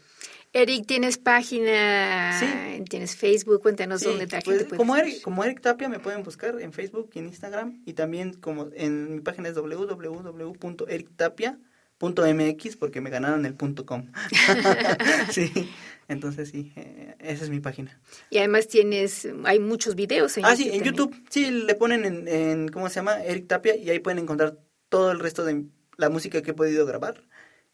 Eric, 0.52 0.88
¿tienes 0.88 1.18
página? 1.18 2.38
Sí. 2.38 2.48
¿Tienes 2.90 3.16
Facebook? 3.16 3.62
Cuéntanos 3.62 4.02
dónde 4.02 4.28
te 4.28 4.42
pues, 4.42 4.66
como 4.66 4.98
Eric, 4.98 5.22
como 5.22 5.46
Eric 5.46 5.62
Tapia 5.62 5.88
me 5.88 6.00
pueden 6.00 6.24
buscar 6.24 6.60
en 6.60 6.74
Facebook 6.74 7.12
y 7.14 7.20
en 7.20 7.28
Instagram 7.28 7.82
y 7.86 7.94
también 7.94 8.34
como 8.34 8.68
en 8.74 9.16
mi 9.16 9.22
página 9.22 9.48
es 9.48 9.56
www.erictapia.com 9.56 11.71
punto 12.02 12.24
.mx 12.26 12.78
porque 12.78 13.00
me 13.00 13.12
ganaron 13.12 13.46
el 13.46 13.54
punto 13.54 13.86
.com. 13.86 14.12
sí, 15.30 15.70
entonces 16.08 16.50
sí, 16.50 16.74
eh, 16.76 17.14
esa 17.20 17.44
es 17.44 17.52
mi 17.52 17.60
página. 17.60 18.02
Y 18.32 18.40
además 18.40 18.68
tienes, 18.68 19.28
hay 19.44 19.60
muchos 19.60 19.94
videos 19.94 20.36
en 20.36 20.46
ah, 20.46 20.56
sí, 20.56 20.72
en 20.74 20.82
YouTube, 20.82 21.16
sí, 21.30 21.52
le 21.52 21.76
ponen 21.76 22.06
en, 22.06 22.28
en, 22.28 22.68
¿cómo 22.70 22.90
se 22.90 22.96
llama? 22.96 23.24
Eric 23.24 23.46
Tapia 23.46 23.76
y 23.76 23.92
ahí 23.92 24.00
pueden 24.00 24.18
encontrar 24.18 24.58
todo 24.90 25.12
el 25.12 25.20
resto 25.20 25.46
de 25.46 25.66
la 25.98 26.10
música 26.10 26.42
que 26.42 26.52
he 26.52 26.56
podido 26.56 26.88
grabar 26.88 27.22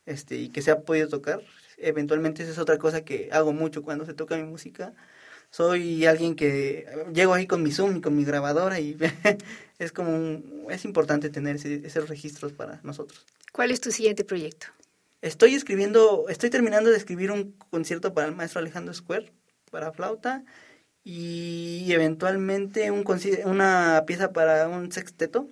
este 0.05 0.35
y 0.35 0.49
que 0.49 0.61
se 0.61 0.71
ha 0.71 0.81
podido 0.81 1.07
tocar. 1.07 1.41
Eventualmente 1.77 2.43
esa 2.43 2.51
es 2.51 2.57
otra 2.57 2.77
cosa 2.77 3.05
que 3.05 3.29
hago 3.31 3.53
mucho 3.53 3.81
cuando 3.81 4.05
se 4.05 4.13
toca 4.13 4.35
mi 4.35 4.43
música. 4.43 4.93
Soy 5.49 6.05
alguien 6.05 6.35
que 6.35 6.85
llego 7.13 7.33
ahí 7.33 7.47
con 7.47 7.63
mi 7.63 7.71
Zoom 7.71 7.97
y 7.97 8.01
con 8.01 8.15
mi 8.15 8.25
grabadora 8.25 8.79
y 8.79 8.97
es 9.79 9.91
como 9.91 10.69
es 10.69 10.85
importante 10.85 11.29
tener 11.29 11.55
esos 11.55 12.09
registros 12.09 12.53
para 12.53 12.79
nosotros. 12.83 13.25
¿Cuál 13.51 13.71
es 13.71 13.81
tu 13.81 13.91
siguiente 13.91 14.23
proyecto? 14.23 14.67
Estoy 15.21 15.55
escribiendo, 15.55 16.29
estoy 16.29 16.49
terminando 16.49 16.89
de 16.89 16.97
escribir 16.97 17.31
un 17.31 17.53
concierto 17.71 18.13
para 18.13 18.27
el 18.27 18.35
maestro 18.35 18.59
Alejandro 18.59 18.93
Square, 18.93 19.31
para 19.71 19.91
flauta, 19.91 20.43
y 21.03 21.91
eventualmente 21.91 22.91
un, 22.91 23.03
una 23.45 24.03
pieza 24.05 24.31
para 24.33 24.67
un 24.67 24.91
sexteto, 24.91 25.49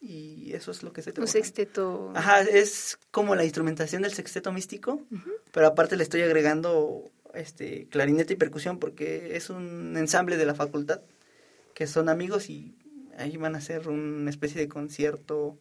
y 0.00 0.52
eso 0.52 0.70
es 0.70 0.82
lo 0.82 0.92
que 0.92 1.00
se 1.00 1.14
Un 1.18 1.28
sexteto. 1.28 2.12
Ajá, 2.14 2.42
es 2.42 2.98
como 3.10 3.34
la 3.34 3.44
instrumentación 3.44 4.02
del 4.02 4.12
sexteto 4.12 4.52
místico, 4.52 5.02
pero 5.52 5.66
aparte 5.66 5.96
le 5.96 6.02
estoy 6.02 6.22
agregando 6.22 7.10
este 7.36 7.88
clarinete 7.88 8.34
y 8.34 8.36
percusión 8.36 8.78
porque 8.78 9.36
es 9.36 9.50
un 9.50 9.96
ensamble 9.96 10.36
de 10.36 10.46
la 10.46 10.54
facultad 10.54 11.00
que 11.74 11.86
son 11.86 12.08
amigos 12.08 12.48
y 12.48 12.74
ahí 13.18 13.36
van 13.36 13.54
a 13.54 13.58
hacer 13.58 13.88
una 13.88 14.30
especie 14.30 14.60
de 14.60 14.68
concierto 14.68 15.58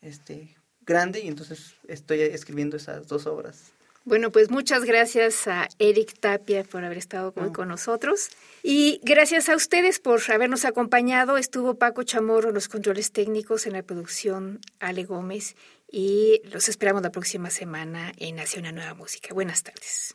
este 0.00 0.56
grande 0.82 1.20
y 1.20 1.28
entonces 1.28 1.74
estoy 1.88 2.20
escribiendo 2.20 2.76
esas 2.76 3.08
dos 3.08 3.26
obras. 3.26 3.72
Bueno, 4.06 4.30
pues 4.30 4.50
muchas 4.50 4.84
gracias 4.84 5.48
a 5.48 5.66
Eric 5.78 6.18
Tapia 6.20 6.62
por 6.62 6.84
haber 6.84 6.98
estado 6.98 7.32
hoy 7.36 7.52
con 7.52 7.68
nosotros 7.68 8.28
y 8.62 9.00
gracias 9.02 9.48
a 9.48 9.56
ustedes 9.56 9.98
por 9.98 10.20
habernos 10.30 10.66
acompañado. 10.66 11.38
Estuvo 11.38 11.76
Paco 11.76 12.02
Chamorro 12.02 12.50
en 12.50 12.54
los 12.54 12.68
controles 12.68 13.12
técnicos 13.12 13.66
en 13.66 13.72
la 13.72 13.82
producción 13.82 14.60
Ale 14.78 15.04
Gómez 15.04 15.56
y 15.90 16.42
los 16.52 16.68
esperamos 16.68 17.02
la 17.02 17.10
próxima 17.10 17.48
semana 17.48 18.12
en 18.18 18.40
Hacia 18.40 18.60
una 18.60 18.72
nueva 18.72 18.92
música. 18.92 19.32
Buenas 19.32 19.62
tardes. 19.62 20.14